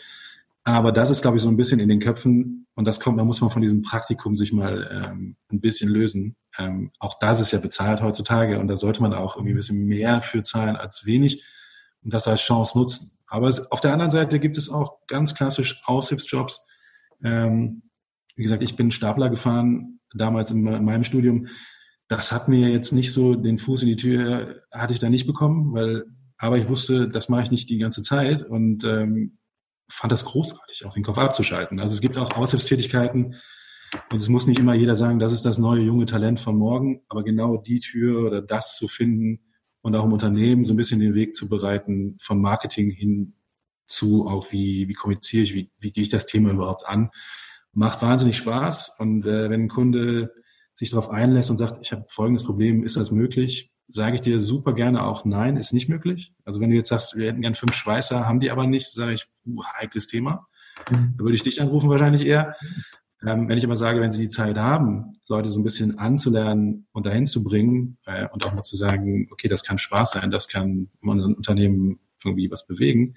aber 0.64 0.92
das 0.92 1.10
ist, 1.10 1.22
glaube 1.22 1.38
ich, 1.38 1.44
so 1.44 1.50
ein 1.50 1.58
bisschen 1.58 1.80
in 1.80 1.90
den 1.90 2.00
Köpfen 2.00 2.68
und 2.76 2.86
das 2.86 3.00
kommt, 3.00 3.20
da 3.20 3.24
muss 3.24 3.42
man 3.42 3.50
von 3.50 3.62
diesem 3.62 3.82
Praktikum 3.82 4.36
sich 4.36 4.54
mal 4.54 4.90
ähm, 4.92 5.36
ein 5.52 5.60
bisschen 5.60 5.90
lösen. 5.90 6.36
Ähm, 6.58 6.92
auch 7.00 7.18
das 7.20 7.42
ist 7.42 7.52
ja 7.52 7.60
bezahlt 7.60 8.02
heutzutage 8.02 8.60
und 8.60 8.68
da 8.68 8.76
sollte 8.76 9.02
man 9.02 9.14
auch 9.14 9.36
irgendwie 9.36 9.54
ein 9.54 9.58
bisschen 9.58 9.86
mehr 9.86 10.22
für 10.22 10.44
zahlen 10.44 10.76
als 10.76 11.06
wenig 11.06 11.44
und 12.04 12.14
das 12.14 12.28
als 12.28 12.42
Chance 12.42 12.78
nutzen. 12.78 13.18
Aber 13.28 13.48
es, 13.48 13.72
auf 13.72 13.82
der 13.82 13.94
anderen 13.94 14.12
Seite 14.12 14.40
gibt 14.40 14.58
es 14.58 14.70
auch 14.70 15.00
ganz 15.08 15.34
klassisch 15.36 15.82
Aushilfsjobs. 15.86 16.66
Ähm, 17.24 17.84
wie 18.36 18.44
gesagt, 18.44 18.64
ich 18.64 18.76
bin 18.76 18.92
Stapler 18.92 19.30
gefahren, 19.30 20.00
damals 20.14 20.52
in, 20.52 20.66
in 20.66 20.86
meinem 20.86 21.04
Studium 21.04 21.48
das 22.12 22.34
hat 22.34 22.50
mir 22.50 22.68
jetzt 22.68 22.92
nicht 22.92 23.14
so 23.14 23.36
den 23.36 23.58
Fuß 23.58 23.84
in 23.84 23.88
die 23.88 23.96
Tür, 23.96 24.64
hatte 24.70 24.94
ich 24.94 25.00
da 25.00 25.10
nicht 25.10 25.28
bekommen, 25.28 25.74
weil, 25.74 26.04
aber 26.38 26.58
ich 26.58 26.68
wusste, 26.68 27.08
das 27.08 27.30
mache 27.30 27.44
ich 27.44 27.52
nicht 27.52 27.70
die 27.70 27.78
ganze 27.78 28.02
Zeit 28.02 28.44
und 28.44 28.84
ähm, 28.84 29.38
fand 29.90 30.12
das 30.12 30.26
großartig, 30.26 30.86
auch 30.86 30.94
den 30.94 31.04
Kopf 31.04 31.18
abzuschalten. 31.18 31.80
Also 31.80 31.96
es 31.96 32.02
gibt 32.02 32.18
auch 32.18 32.36
Aushilfstätigkeiten 32.36 33.36
und 34.10 34.18
es 34.18 34.28
muss 34.28 34.46
nicht 34.46 34.60
immer 34.60 34.74
jeder 34.74 34.98
sagen, 34.98 35.20
das 35.20 35.32
ist 35.32 35.46
das 35.46 35.58
neue 35.58 35.84
junge 35.84 36.06
Talent 36.06 36.42
von 36.42 36.58
morgen, 36.58 37.02
aber 37.08 37.24
genau 37.24 37.56
die 37.56 37.80
Tür 37.80 38.28
oder 38.28 38.42
das 38.42 38.76
zu 38.76 38.90
finden 38.90 39.40
und 39.82 39.96
auch 39.96 40.04
im 40.04 40.12
Unternehmen 40.12 40.66
so 40.66 40.74
ein 40.74 40.78
bisschen 40.78 41.00
den 41.00 41.14
Weg 41.14 41.34
zu 41.34 41.48
bereiten 41.48 42.18
von 42.20 42.42
Marketing 42.42 42.92
hin 42.92 43.36
zu 43.88 44.28
auch 44.28 44.52
wie, 44.52 44.90
wie 44.90 44.94
kommuniziere 44.94 45.44
ich, 45.44 45.54
wie, 45.54 45.72
wie 45.80 45.94
gehe 45.94 46.04
ich 46.04 46.10
das 46.10 46.26
Thema 46.26 46.52
überhaupt 46.52 46.86
an, 46.86 47.10
macht 47.72 48.02
wahnsinnig 48.02 48.36
Spaß 48.36 48.98
und 49.00 49.26
äh, 49.26 49.50
wenn 49.50 49.64
ein 49.64 49.70
Kunde 49.70 50.34
sich 50.82 50.90
darauf 50.90 51.10
einlässt 51.10 51.50
und 51.52 51.58
sagt, 51.58 51.78
ich 51.82 51.92
habe 51.92 52.06
folgendes 52.08 52.44
Problem, 52.44 52.84
ist 52.84 52.98
das 52.98 53.12
möglich? 53.12 53.72
Sage 53.88 54.16
ich 54.16 54.22
dir 54.22 54.40
super 54.40 54.74
gerne 54.74 55.04
auch, 55.04 55.26
nein, 55.26 55.58
ist 55.58 55.74
nicht 55.74 55.90
möglich. 55.90 56.34
Also 56.44 56.60
wenn 56.60 56.72
du 56.72 56.76
jetzt 56.76 56.90
sagst, 56.90 57.16
wir 57.16 57.28
hätten 57.28 57.42
gern 57.42 57.56
fünf 57.56 57.74
Schweißer, 57.74 58.28
haben 58.28 58.40
die 58.40 58.50
aber 58.50 58.66
nicht, 58.66 58.92
sage 58.92 59.14
ich, 59.14 59.28
uh, 59.46 59.64
heikles 59.80 60.08
Thema. 60.08 60.48
Mhm. 60.90 61.14
Da 61.18 61.24
würde 61.24 61.36
ich 61.36 61.44
dich 61.44 61.62
anrufen 61.62 61.90
wahrscheinlich 61.90 62.26
eher. 62.26 62.56
Ähm, 63.24 63.48
wenn 63.48 63.58
ich 63.60 63.66
aber 63.66 63.76
sage, 63.76 64.02
wenn 64.02 64.10
sie 64.10 64.24
die 64.24 64.28
Zeit 64.28 64.58
haben, 64.58 65.14
Leute 65.28 65.50
so 65.50 65.60
ein 65.60 65.64
bisschen 65.64 66.00
anzulernen 66.00 66.88
und 66.92 67.06
dahin 67.06 67.28
zu 67.28 67.44
bringen 67.44 68.00
äh, 68.08 68.28
und 68.32 68.44
auch 68.44 68.54
mal 68.54 68.64
zu 68.64 68.76
sagen, 68.76 69.28
okay, 69.32 69.48
das 69.48 69.64
kann 69.64 69.78
Spaß 69.78 70.14
sein, 70.14 70.32
das 70.32 70.48
kann 70.48 70.90
in 71.04 71.10
unserem 71.10 71.36
Unternehmen 71.36 72.00
irgendwie 72.24 72.50
was 72.50 72.66
bewegen, 72.66 73.16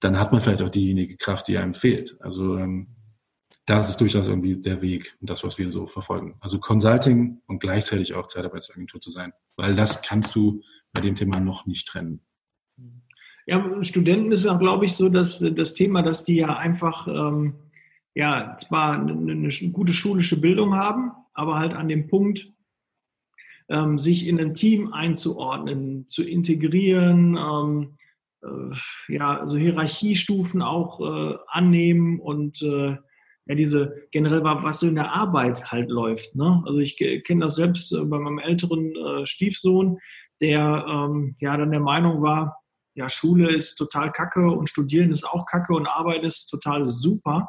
dann 0.00 0.18
hat 0.18 0.32
man 0.32 0.40
vielleicht 0.40 0.62
auch 0.62 0.70
diejenige 0.70 1.18
Kraft, 1.18 1.48
die 1.48 1.58
einem 1.58 1.74
fehlt. 1.74 2.16
Also 2.20 2.56
ähm, 2.56 2.95
das 3.66 3.90
ist 3.90 4.00
durchaus 4.00 4.28
irgendwie 4.28 4.56
der 4.56 4.80
Weg 4.80 5.16
und 5.20 5.28
das, 5.28 5.42
was 5.42 5.58
wir 5.58 5.70
so 5.72 5.86
verfolgen. 5.86 6.36
Also 6.40 6.60
Consulting 6.60 7.42
und 7.46 7.58
gleichzeitig 7.58 8.14
auch 8.14 8.28
Zeitarbeitsagentur 8.28 9.00
zu 9.00 9.10
sein, 9.10 9.32
weil 9.56 9.74
das 9.74 10.02
kannst 10.02 10.34
du 10.36 10.62
bei 10.92 11.00
dem 11.00 11.16
Thema 11.16 11.40
noch 11.40 11.66
nicht 11.66 11.88
trennen. 11.88 12.20
Ja, 13.44 13.82
Studenten 13.82 14.32
ist 14.32 14.46
auch, 14.46 14.58
glaube 14.58 14.86
ich, 14.86 14.94
so, 14.94 15.08
dass 15.08 15.38
das 15.38 15.74
Thema, 15.74 16.02
dass 16.02 16.24
die 16.24 16.36
ja 16.36 16.56
einfach, 16.56 17.06
ähm, 17.06 17.54
ja, 18.14 18.56
zwar 18.58 19.00
eine, 19.00 19.12
eine, 19.12 19.48
gute 19.72 19.92
schulische 19.92 20.40
Bildung 20.40 20.74
haben, 20.74 21.12
aber 21.32 21.58
halt 21.58 21.74
an 21.74 21.88
dem 21.88 22.08
Punkt, 22.08 22.52
ähm, 23.68 23.98
sich 23.98 24.26
in 24.26 24.40
ein 24.40 24.54
Team 24.54 24.92
einzuordnen, 24.92 26.08
zu 26.08 26.24
integrieren, 26.24 27.36
ähm, 27.36 27.94
äh, 28.42 29.14
ja, 29.14 29.38
also 29.38 29.56
Hierarchiestufen 29.56 30.62
auch 30.62 31.00
äh, 31.00 31.36
annehmen 31.48 32.20
und 32.20 32.62
äh, 32.62 32.96
ja 33.46 33.54
diese 33.54 34.08
generell 34.10 34.42
war, 34.44 34.62
was 34.62 34.82
in 34.82 34.96
der 34.96 35.12
Arbeit 35.12 35.70
halt 35.70 35.88
läuft. 35.88 36.34
Ne? 36.34 36.62
Also 36.66 36.80
ich 36.80 36.96
kenne 36.96 37.44
das 37.44 37.56
selbst 37.56 37.92
äh, 37.92 38.04
bei 38.04 38.18
meinem 38.18 38.38
älteren 38.38 38.94
äh, 38.94 39.26
Stiefsohn, 39.26 39.98
der 40.40 40.84
ähm, 40.88 41.36
ja 41.40 41.56
dann 41.56 41.70
der 41.70 41.80
Meinung 41.80 42.22
war, 42.22 42.58
ja, 42.96 43.10
Schule 43.10 43.54
ist 43.54 43.76
total 43.76 44.10
kacke 44.10 44.50
und 44.50 44.70
Studieren 44.70 45.10
ist 45.10 45.24
auch 45.24 45.44
kacke 45.44 45.74
und 45.74 45.86
Arbeit 45.86 46.24
ist 46.24 46.46
total 46.46 46.86
super, 46.86 47.48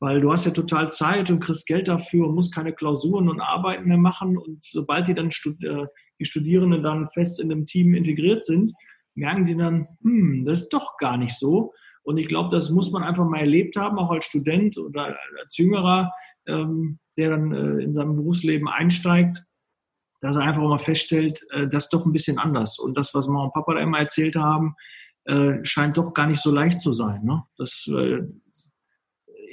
weil 0.00 0.20
du 0.20 0.32
hast 0.32 0.46
ja 0.46 0.50
total 0.50 0.90
Zeit 0.90 1.30
und 1.30 1.38
kriegst 1.38 1.66
Geld 1.66 1.86
dafür 1.86 2.26
und 2.26 2.34
musst 2.34 2.52
keine 2.52 2.72
Klausuren 2.72 3.28
und 3.28 3.40
Arbeiten 3.40 3.86
mehr 3.86 3.98
machen. 3.98 4.36
Und 4.36 4.64
sobald 4.64 5.06
die 5.06 5.14
dann 5.14 5.30
Stud 5.30 5.62
äh, 5.62 5.86
die 6.18 6.26
Studierenden 6.26 6.82
dann 6.82 7.08
fest 7.14 7.40
in 7.40 7.50
einem 7.50 7.66
Team 7.66 7.94
integriert 7.94 8.44
sind, 8.44 8.72
merken 9.14 9.46
sie 9.46 9.56
dann, 9.56 9.88
hm, 10.02 10.44
das 10.44 10.62
ist 10.62 10.72
doch 10.72 10.96
gar 10.98 11.16
nicht 11.16 11.36
so. 11.38 11.72
Und 12.10 12.18
ich 12.18 12.26
glaube, 12.26 12.50
das 12.50 12.70
muss 12.70 12.90
man 12.90 13.04
einfach 13.04 13.24
mal 13.24 13.38
erlebt 13.38 13.76
haben, 13.76 13.96
auch 13.96 14.10
als 14.10 14.24
Student 14.24 14.76
oder 14.76 15.16
als 15.40 15.56
Jüngerer, 15.56 16.10
ähm, 16.48 16.98
der 17.16 17.30
dann 17.30 17.52
äh, 17.52 17.84
in 17.84 17.94
seinem 17.94 18.16
Berufsleben 18.16 18.66
einsteigt, 18.66 19.44
dass 20.20 20.34
er 20.34 20.42
einfach 20.42 20.62
mal 20.62 20.78
feststellt, 20.78 21.40
äh, 21.52 21.68
das 21.68 21.84
ist 21.84 21.92
doch 21.92 22.04
ein 22.04 22.12
bisschen 22.12 22.38
anders. 22.38 22.80
Und 22.80 22.96
das, 22.96 23.14
was 23.14 23.28
Mama 23.28 23.44
und 23.44 23.52
Papa 23.52 23.74
da 23.74 23.80
immer 23.80 24.00
erzählt 24.00 24.34
haben, 24.34 24.74
äh, 25.26 25.64
scheint 25.64 25.98
doch 25.98 26.12
gar 26.12 26.26
nicht 26.26 26.42
so 26.42 26.50
leicht 26.50 26.80
zu 26.80 26.92
sein. 26.92 27.22
Ne? 27.22 27.44
Das, 27.56 27.88
äh, 27.88 28.22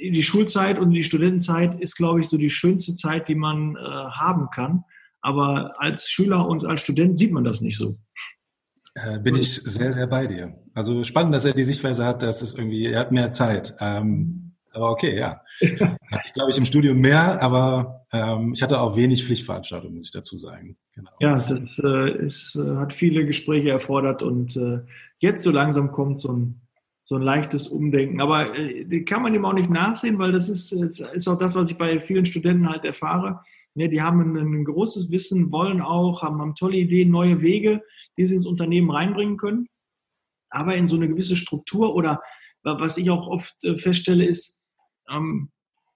die 0.02 0.22
Schulzeit 0.24 0.80
und 0.80 0.90
die 0.90 1.04
Studentenzeit 1.04 1.80
ist, 1.80 1.94
glaube 1.94 2.20
ich, 2.20 2.28
so 2.28 2.38
die 2.38 2.50
schönste 2.50 2.94
Zeit, 2.94 3.28
die 3.28 3.36
man 3.36 3.76
äh, 3.76 3.78
haben 3.78 4.50
kann. 4.50 4.82
Aber 5.20 5.80
als 5.80 6.08
Schüler 6.08 6.48
und 6.48 6.64
als 6.64 6.80
Student 6.80 7.18
sieht 7.18 7.30
man 7.30 7.44
das 7.44 7.60
nicht 7.60 7.78
so. 7.78 7.98
Äh, 9.04 9.18
bin 9.20 9.36
ich 9.36 9.54
sehr, 9.54 9.92
sehr 9.92 10.06
bei 10.06 10.26
dir. 10.26 10.54
Also 10.74 11.04
spannend, 11.04 11.34
dass 11.34 11.44
er 11.44 11.52
die 11.52 11.64
Sichtweise 11.64 12.04
hat, 12.04 12.22
dass 12.22 12.42
es 12.42 12.54
irgendwie, 12.54 12.86
er 12.86 13.00
hat 13.00 13.12
mehr 13.12 13.32
Zeit. 13.32 13.74
Ähm, 13.80 14.52
aber 14.72 14.90
okay, 14.90 15.18
ja. 15.18 15.42
Hatte 15.60 16.26
ich, 16.26 16.32
glaube 16.32 16.50
ich, 16.50 16.58
im 16.58 16.64
Studium 16.64 16.98
mehr, 16.98 17.42
aber 17.42 18.06
ähm, 18.12 18.52
ich 18.54 18.62
hatte 18.62 18.80
auch 18.80 18.96
wenig 18.96 19.24
Pflichtveranstaltungen, 19.24 19.96
muss 19.96 20.06
ich 20.06 20.12
dazu 20.12 20.38
sagen. 20.38 20.76
Genau. 20.94 21.10
Ja, 21.20 21.32
das 21.34 21.80
äh, 21.82 22.26
ist, 22.26 22.56
äh, 22.56 22.76
hat 22.76 22.92
viele 22.92 23.26
Gespräche 23.26 23.70
erfordert 23.70 24.22
und 24.22 24.56
äh, 24.56 24.80
jetzt 25.18 25.42
so 25.42 25.50
langsam 25.50 25.90
kommt 25.90 26.20
so 26.20 26.32
ein 26.32 26.60
so 27.08 27.16
ein 27.16 27.22
leichtes 27.22 27.68
Umdenken. 27.68 28.20
Aber 28.20 28.54
äh, 28.54 29.00
kann 29.00 29.22
man 29.22 29.34
ihm 29.34 29.46
auch 29.46 29.54
nicht 29.54 29.70
nachsehen, 29.70 30.18
weil 30.18 30.30
das 30.30 30.50
ist, 30.50 30.72
ist 30.72 31.26
auch 31.26 31.38
das, 31.38 31.54
was 31.54 31.70
ich 31.70 31.78
bei 31.78 32.00
vielen 32.00 32.26
Studenten 32.26 32.68
halt 32.68 32.84
erfahre. 32.84 33.40
Ne, 33.78 33.88
die 33.88 34.02
haben 34.02 34.20
ein, 34.20 34.36
ein, 34.36 34.64
großes 34.64 35.12
Wissen, 35.12 35.52
wollen 35.52 35.80
auch, 35.80 36.22
haben, 36.22 36.40
haben 36.40 36.56
tolle 36.56 36.78
Ideen, 36.78 37.12
neue 37.12 37.42
Wege, 37.42 37.80
die 38.16 38.26
sie 38.26 38.34
ins 38.34 38.46
Unternehmen 38.46 38.90
reinbringen 38.90 39.36
können. 39.36 39.68
Aber 40.50 40.74
in 40.74 40.88
so 40.88 40.96
eine 40.96 41.06
gewisse 41.06 41.36
Struktur 41.36 41.94
oder 41.94 42.20
was 42.64 42.98
ich 42.98 43.08
auch 43.08 43.28
oft 43.28 43.54
äh, 43.62 43.78
feststelle, 43.78 44.24
ist, 44.24 44.58
ähm, 45.08 45.50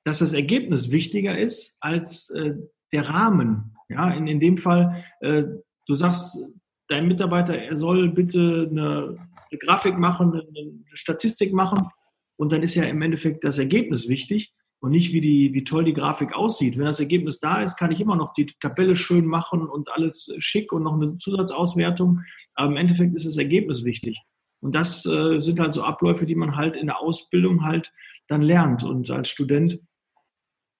dass 0.05 0.21
das 0.21 0.33
Ergebnis 0.33 0.93
wichtiger 0.93 1.37
ist 1.37 1.77
als 1.81 2.31
äh, 2.31 2.55
der 2.93 3.09
Rahmen. 3.09 3.77
Ja, 3.89 4.13
in, 4.13 4.29
in 4.29 4.39
dem 4.39 4.59
Fall, 4.59 5.05
äh, 5.19 5.43
du 5.89 5.95
sagst, 5.97 6.41
dein 6.87 7.09
Mitarbeiter, 7.09 7.59
er 7.59 7.77
soll 7.77 8.11
bitte 8.11 8.69
eine, 8.71 9.17
eine 9.51 9.59
Grafik 9.59 9.99
machen, 9.99 10.35
eine, 10.35 10.43
eine 10.43 10.85
Statistik 10.93 11.53
machen 11.53 11.89
und 12.37 12.53
dann 12.53 12.63
ist 12.63 12.77
ja 12.77 12.85
im 12.85 13.03
Endeffekt 13.03 13.43
das 13.43 13.59
Ergebnis 13.59 14.09
wichtig 14.09 14.55
und 14.83 14.91
nicht 14.91 15.13
wie, 15.13 15.21
die, 15.21 15.55
wie 15.55 15.63
toll 15.63 15.85
die 15.85 15.93
Grafik 15.93 16.35
aussieht. 16.35 16.77
Wenn 16.77 16.87
das 16.87 16.99
Ergebnis 16.99 17.39
da 17.39 17.63
ist, 17.63 17.77
kann 17.77 17.93
ich 17.93 18.01
immer 18.01 18.17
noch 18.17 18.35
die 18.35 18.47
Tabelle 18.47 18.97
schön 18.97 19.27
machen 19.27 19.69
und 19.69 19.89
alles 19.93 20.35
schick 20.41 20.73
und 20.73 20.83
noch 20.83 20.95
eine 20.95 21.19
Zusatzauswertung. 21.19 22.23
Aber 22.55 22.73
im 22.73 22.77
Endeffekt 22.77 23.15
ist 23.15 23.25
das 23.25 23.39
Ergebnis 23.39 23.85
wichtig. 23.85 24.21
Und 24.61 24.75
das 24.75 25.07
äh, 25.07 25.39
sind 25.39 25.61
halt 25.61 25.73
so 25.73 25.85
Abläufe, 25.85 26.27
die 26.27 26.35
man 26.35 26.57
halt 26.57 26.75
in 26.75 26.87
der 26.87 26.99
Ausbildung 26.99 27.63
halt 27.63 27.93
dann 28.27 28.43
lernt. 28.43 28.83
Und 28.83 29.09
als 29.09 29.29
Student 29.29 29.79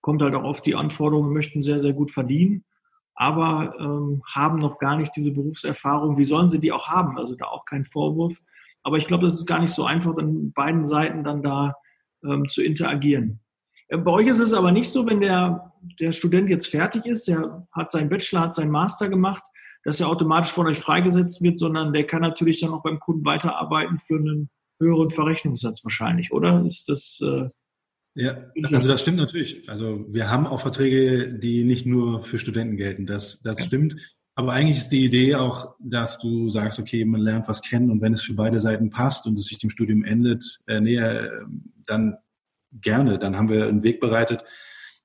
kommt 0.01 0.21
halt 0.21 0.35
auch 0.35 0.43
oft 0.43 0.67
die 0.67 0.75
Anforderungen, 0.75 1.33
möchten 1.33 1.63
sehr, 1.63 1.79
sehr 1.79 1.93
gut 1.93 2.11
verdienen, 2.11 2.65
aber 3.15 3.77
ähm, 3.79 4.25
haben 4.35 4.59
noch 4.59 4.81
gar 4.81 4.97
nicht 4.97 5.13
diese 5.15 5.31
Berufserfahrung. 5.31 6.19
Wie 6.19 6.25
sollen 6.25 6.51
sie 6.51 6.59
die 6.59 6.73
auch 6.73 6.89
haben? 6.89 7.19
Also 7.19 7.37
da 7.37 7.45
auch 7.45 7.67
kein 7.67 7.85
Vorwurf. 7.85 8.37
Aber 8.83 8.99
ich 8.99 9.07
glaube, 9.07 9.27
das 9.27 9.35
ist 9.35 9.47
gar 9.47 9.61
nicht 9.61 9.73
so 9.73 9.85
einfach, 9.85 10.17
an 10.17 10.51
beiden 10.51 10.89
Seiten 10.89 11.23
dann 11.23 11.41
da 11.45 11.77
ähm, 12.25 12.49
zu 12.49 12.65
interagieren. 12.65 13.39
Äh, 13.93 13.99
bei 13.99 14.11
euch 14.11 14.27
ist 14.27 14.41
es 14.41 14.53
aber 14.53 14.73
nicht 14.73 14.91
so, 14.91 15.07
wenn 15.07 15.21
der, 15.21 15.73
der 16.01 16.13
Student 16.13 16.49
jetzt 16.49 16.69
fertig 16.69 17.07
ist, 17.07 17.29
der 17.29 17.67
hat 17.73 17.93
seinen 17.93 18.09
Bachelor, 18.09 18.41
hat 18.41 18.55
seinen 18.55 18.71
Master 18.71 19.09
gemacht, 19.09 19.43
dass 19.85 20.01
er 20.01 20.09
automatisch 20.09 20.53
von 20.53 20.67
euch 20.67 20.79
freigesetzt 20.79 21.43
wird, 21.43 21.59
sondern 21.59 21.93
der 21.93 22.07
kann 22.07 22.23
natürlich 22.23 22.61
dann 22.61 22.73
auch 22.73 22.83
beim 22.83 22.99
Kunden 22.99 23.25
weiterarbeiten 23.25 23.99
für 23.99 24.17
einen 24.17 24.49
höheren 24.81 25.11
Verrechnungssatz 25.11 25.85
wahrscheinlich, 25.85 26.33
oder? 26.33 26.65
Ist 26.67 26.89
das 26.89 27.21
äh, 27.23 27.49
ja, 28.15 28.37
also 28.65 28.89
das 28.89 29.01
stimmt 29.01 29.17
natürlich. 29.17 29.69
Also 29.71 30.05
wir 30.11 30.29
haben 30.29 30.47
auch 30.47 30.61
Verträge, 30.61 31.33
die 31.33 31.65
nicht 31.65 31.87
nur 31.87 32.23
für 32.23 32.39
Studenten 32.39 32.77
gelten. 32.77 33.07
Das, 33.07 33.41
das 33.41 33.61
ja. 33.61 33.67
stimmt. 33.67 33.97
Aber 34.35 34.53
eigentlich 34.53 34.79
ist 34.79 34.89
die 34.89 35.05
Idee 35.05 35.37
auch, 35.37 35.75
dass 35.81 36.19
du 36.19 36.51
sagst, 36.51 36.79
okay, 36.79 37.05
man 37.05 37.23
lernt 37.23 37.49
was 37.49 37.63
kennen 37.63 37.91
und 37.91 38.03
wenn 38.03 38.13
es 38.13 38.23
für 38.23 38.35
beide 38.35 38.61
Seiten 38.61 38.91
passt 38.91 39.27
und 39.27 39.39
es 39.39 39.47
sich 39.47 39.59
dem 39.59 39.71
Studium 39.71 40.05
endet, 40.05 40.61
äh, 40.67 40.81
näher, 40.81 41.47
dann 41.87 42.19
gerne. 42.73 43.19
Dann 43.19 43.37
haben 43.37 43.49
wir 43.49 43.67
einen 43.67 43.83
Weg 43.83 44.01
bereitet. 44.01 44.45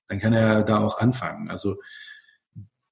Dann 0.08 0.20
kann 0.20 0.34
er 0.34 0.64
da 0.64 0.80
auch 0.80 1.00
anfangen. 1.00 1.50
Also 1.50 1.78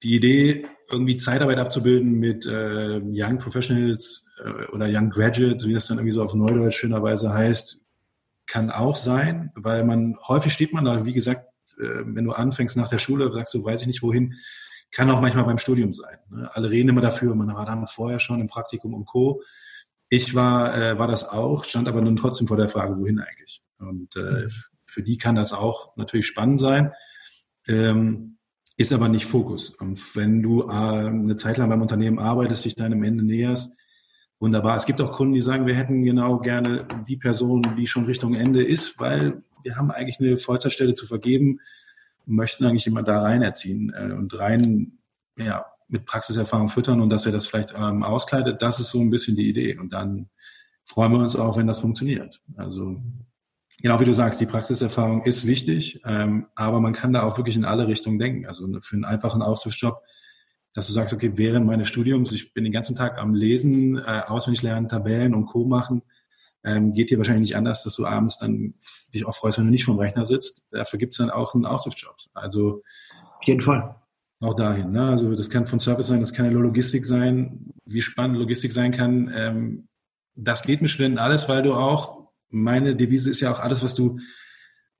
die 0.02 0.14
Idee, 0.14 0.66
irgendwie 0.90 1.16
Zeitarbeit 1.16 1.58
abzubilden 1.58 2.12
mit 2.12 2.46
äh, 2.46 3.00
Young 3.02 3.38
Professionals 3.38 4.28
äh, 4.44 4.66
oder 4.72 4.86
Young 4.88 5.10
Graduates, 5.10 5.66
wie 5.66 5.74
das 5.74 5.86
dann 5.86 5.98
irgendwie 5.98 6.12
so 6.12 6.22
auf 6.22 6.34
Neudeutsch 6.34 6.76
schönerweise 6.76 7.32
heißt, 7.32 7.80
kann 8.46 8.70
auch 8.70 8.96
sein, 8.96 9.50
weil 9.56 9.84
man 9.84 10.16
häufig 10.28 10.52
steht 10.52 10.72
man 10.72 10.84
da, 10.84 11.04
wie 11.04 11.12
gesagt, 11.12 11.46
äh, 11.78 12.04
wenn 12.04 12.24
du 12.24 12.32
anfängst 12.32 12.76
nach 12.76 12.88
der 12.88 12.98
Schule, 12.98 13.32
sagst 13.32 13.54
du, 13.54 13.64
weiß 13.64 13.80
ich 13.80 13.86
nicht 13.86 14.02
wohin, 14.02 14.34
kann 14.92 15.10
auch 15.10 15.20
manchmal 15.20 15.44
beim 15.44 15.58
Studium 15.58 15.92
sein. 15.92 16.18
Ne? 16.30 16.48
Alle 16.54 16.70
reden 16.70 16.90
immer 16.90 17.00
dafür, 17.00 17.34
man 17.34 17.52
war 17.52 17.66
dann 17.66 17.86
vorher 17.86 18.20
schon 18.20 18.40
im 18.40 18.46
Praktikum 18.46 18.94
und 18.94 19.06
Co. 19.06 19.42
Ich 20.08 20.34
war, 20.34 20.76
äh, 20.76 20.98
war 20.98 21.08
das 21.08 21.28
auch, 21.28 21.64
stand 21.64 21.88
aber 21.88 22.00
nun 22.00 22.16
trotzdem 22.16 22.46
vor 22.46 22.56
der 22.56 22.68
Frage, 22.68 22.96
wohin 22.96 23.18
eigentlich. 23.18 23.64
Und 23.78 24.16
äh, 24.16 24.44
mhm. 24.44 24.48
für 24.86 25.02
die 25.02 25.18
kann 25.18 25.34
das 25.34 25.52
auch 25.52 25.96
natürlich 25.96 26.26
spannend 26.26 26.60
sein. 26.60 26.92
Ähm, 27.68 28.38
ist 28.76 28.92
aber 28.92 29.08
nicht 29.08 29.26
Fokus. 29.26 29.70
Und 29.70 30.16
wenn 30.16 30.42
du 30.42 30.62
äh, 30.64 30.72
eine 30.72 31.36
Zeit 31.36 31.56
lang 31.56 31.70
beim 31.70 31.82
Unternehmen 31.82 32.18
arbeitest, 32.18 32.64
dich 32.64 32.74
deinem 32.74 33.02
Ende 33.02 33.24
näherst, 33.24 33.72
wunderbar. 34.38 34.76
Es 34.76 34.86
gibt 34.86 35.00
auch 35.00 35.12
Kunden, 35.12 35.34
die 35.34 35.40
sagen, 35.40 35.66
wir 35.66 35.74
hätten 35.74 36.04
genau 36.04 36.38
gerne 36.38 36.86
die 37.08 37.16
Person, 37.16 37.62
die 37.78 37.86
schon 37.86 38.04
Richtung 38.04 38.34
Ende 38.34 38.62
ist, 38.62 38.98
weil 39.00 39.42
wir 39.62 39.76
haben 39.76 39.90
eigentlich 39.90 40.20
eine 40.20 40.36
Vollzeitstelle 40.36 40.94
zu 40.94 41.06
vergeben, 41.06 41.60
möchten 42.26 42.66
eigentlich 42.66 42.86
immer 42.86 43.02
da 43.02 43.22
rein 43.22 43.42
erziehen 43.42 43.92
äh, 43.96 44.12
und 44.12 44.38
rein 44.38 44.98
ja, 45.38 45.64
mit 45.88 46.04
Praxiserfahrung 46.04 46.68
füttern 46.68 47.00
und 47.00 47.10
dass 47.10 47.26
er 47.26 47.32
das 47.32 47.46
vielleicht 47.46 47.74
ähm, 47.76 48.02
auskleidet. 48.02 48.60
Das 48.60 48.80
ist 48.80 48.90
so 48.90 49.00
ein 49.00 49.10
bisschen 49.10 49.36
die 49.36 49.48
Idee. 49.48 49.78
Und 49.78 49.92
dann 49.92 50.28
freuen 50.84 51.12
wir 51.12 51.18
uns 51.20 51.36
auch, 51.36 51.56
wenn 51.56 51.66
das 51.66 51.80
funktioniert. 51.80 52.40
Also 52.56 53.00
genau 53.82 54.00
wie 54.00 54.04
du 54.04 54.14
sagst, 54.14 54.40
die 54.40 54.46
Praxiserfahrung 54.46 55.24
ist 55.24 55.46
wichtig, 55.46 56.00
ähm, 56.04 56.46
aber 56.54 56.80
man 56.80 56.92
kann 56.92 57.12
da 57.12 57.22
auch 57.22 57.36
wirklich 57.38 57.56
in 57.56 57.64
alle 57.64 57.88
Richtungen 57.88 58.18
denken. 58.18 58.46
Also 58.46 58.66
für 58.80 58.96
einen 58.96 59.04
einfachen 59.04 59.42
Aushilfsjob, 59.42 60.02
dass 60.74 60.86
du 60.86 60.92
sagst, 60.92 61.14
okay, 61.14 61.32
während 61.36 61.66
meines 61.66 61.88
Studiums, 61.88 62.32
ich 62.32 62.52
bin 62.52 62.64
den 62.64 62.72
ganzen 62.72 62.96
Tag 62.96 63.18
am 63.18 63.34
Lesen, 63.34 63.98
äh, 63.98 64.22
auswendig 64.26 64.62
lernen, 64.62 64.88
Tabellen 64.88 65.34
und 65.34 65.46
Co. 65.46 65.64
machen, 65.64 66.02
ähm, 66.64 66.94
geht 66.94 67.10
dir 67.10 67.18
wahrscheinlich 67.18 67.48
nicht 67.48 67.56
anders, 67.56 67.82
dass 67.84 67.94
du 67.94 68.06
abends 68.06 68.38
dann 68.38 68.74
dich 69.14 69.24
auch 69.24 69.34
freust, 69.34 69.58
wenn 69.58 69.66
du 69.66 69.70
nicht 69.70 69.84
vom 69.84 69.98
Rechner 69.98 70.24
sitzt. 70.24 70.66
Dafür 70.70 70.98
gibt's 70.98 71.16
dann 71.16 71.30
auch 71.30 71.54
einen 71.54 71.64
Aushilfsjob. 71.64 72.16
Also 72.34 72.82
auf 73.38 73.44
jeden 73.44 73.60
Fall. 73.60 73.94
Auch 74.40 74.54
dahin. 74.54 74.90
Ne? 74.90 75.08
Also 75.08 75.34
das 75.34 75.48
kann 75.48 75.64
von 75.64 75.78
Service 75.78 76.08
sein, 76.08 76.20
das 76.20 76.34
kann 76.34 76.44
eine 76.44 76.56
Logistik 76.56 77.04
sein. 77.04 77.70
Wie 77.86 78.02
spannend 78.02 78.36
Logistik 78.36 78.72
sein 78.72 78.90
kann, 78.90 79.32
ähm, 79.34 79.88
das 80.34 80.62
geht 80.62 80.82
mit 80.82 80.90
Studenten 80.90 81.18
alles, 81.18 81.48
weil 81.48 81.62
du 81.62 81.72
auch 81.72 82.25
meine 82.48 82.96
Devise 82.96 83.30
ist 83.30 83.40
ja 83.40 83.52
auch 83.52 83.60
alles, 83.60 83.82
was 83.82 83.94
du 83.94 84.18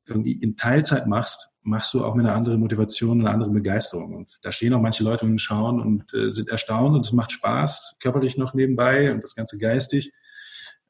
irgendwie 0.07 0.33
in 0.33 0.57
Teilzeit 0.57 1.07
machst, 1.07 1.49
machst 1.63 1.93
du 1.93 2.05
auch 2.05 2.15
mit 2.15 2.25
einer 2.25 2.35
anderen 2.35 2.61
Motivation, 2.61 3.21
einer 3.21 3.33
anderen 3.33 3.53
Begeisterung. 3.53 4.15
Und 4.15 4.39
da 4.43 4.53
stehen 4.53 4.73
auch 4.73 4.81
manche 4.81 5.03
Leute 5.03 5.27
und 5.27 5.41
schauen 5.41 5.81
und 5.81 6.15
äh, 6.15 6.31
sind 6.31 6.49
erstaunt 6.49 6.95
und 6.95 7.05
es 7.05 7.13
macht 7.13 7.33
Spaß, 7.33 7.97
körperlich 7.99 8.37
noch 8.37 8.55
nebenbei 8.55 9.13
und 9.13 9.23
das 9.23 9.35
Ganze 9.35 9.59
geistig. 9.59 10.13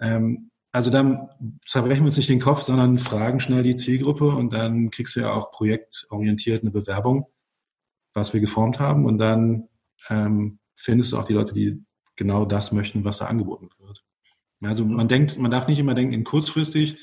Ähm, 0.00 0.50
also 0.72 0.90
dann 0.90 1.30
zerbrechen 1.66 2.02
wir 2.02 2.06
uns 2.06 2.18
nicht 2.18 2.28
den 2.28 2.40
Kopf, 2.40 2.60
sondern 2.60 2.98
fragen 2.98 3.40
schnell 3.40 3.62
die 3.62 3.76
Zielgruppe 3.76 4.28
und 4.28 4.52
dann 4.52 4.90
kriegst 4.90 5.16
du 5.16 5.20
ja 5.20 5.32
auch 5.32 5.50
projektorientiert 5.50 6.62
eine 6.62 6.70
Bewerbung, 6.70 7.26
was 8.12 8.34
wir 8.34 8.40
geformt 8.40 8.78
haben 8.78 9.06
und 9.06 9.16
dann 9.16 9.68
ähm, 10.10 10.58
findest 10.74 11.12
du 11.12 11.18
auch 11.18 11.24
die 11.24 11.32
Leute, 11.32 11.54
die 11.54 11.82
genau 12.14 12.44
das 12.44 12.72
möchten, 12.72 13.04
was 13.04 13.18
da 13.18 13.26
angeboten 13.26 13.70
wird. 13.78 14.05
Also 14.62 14.84
man 14.84 15.08
denkt, 15.08 15.38
man 15.38 15.50
darf 15.50 15.68
nicht 15.68 15.78
immer 15.78 15.94
denken 15.94 16.12
in 16.12 16.24
kurzfristig 16.24 16.98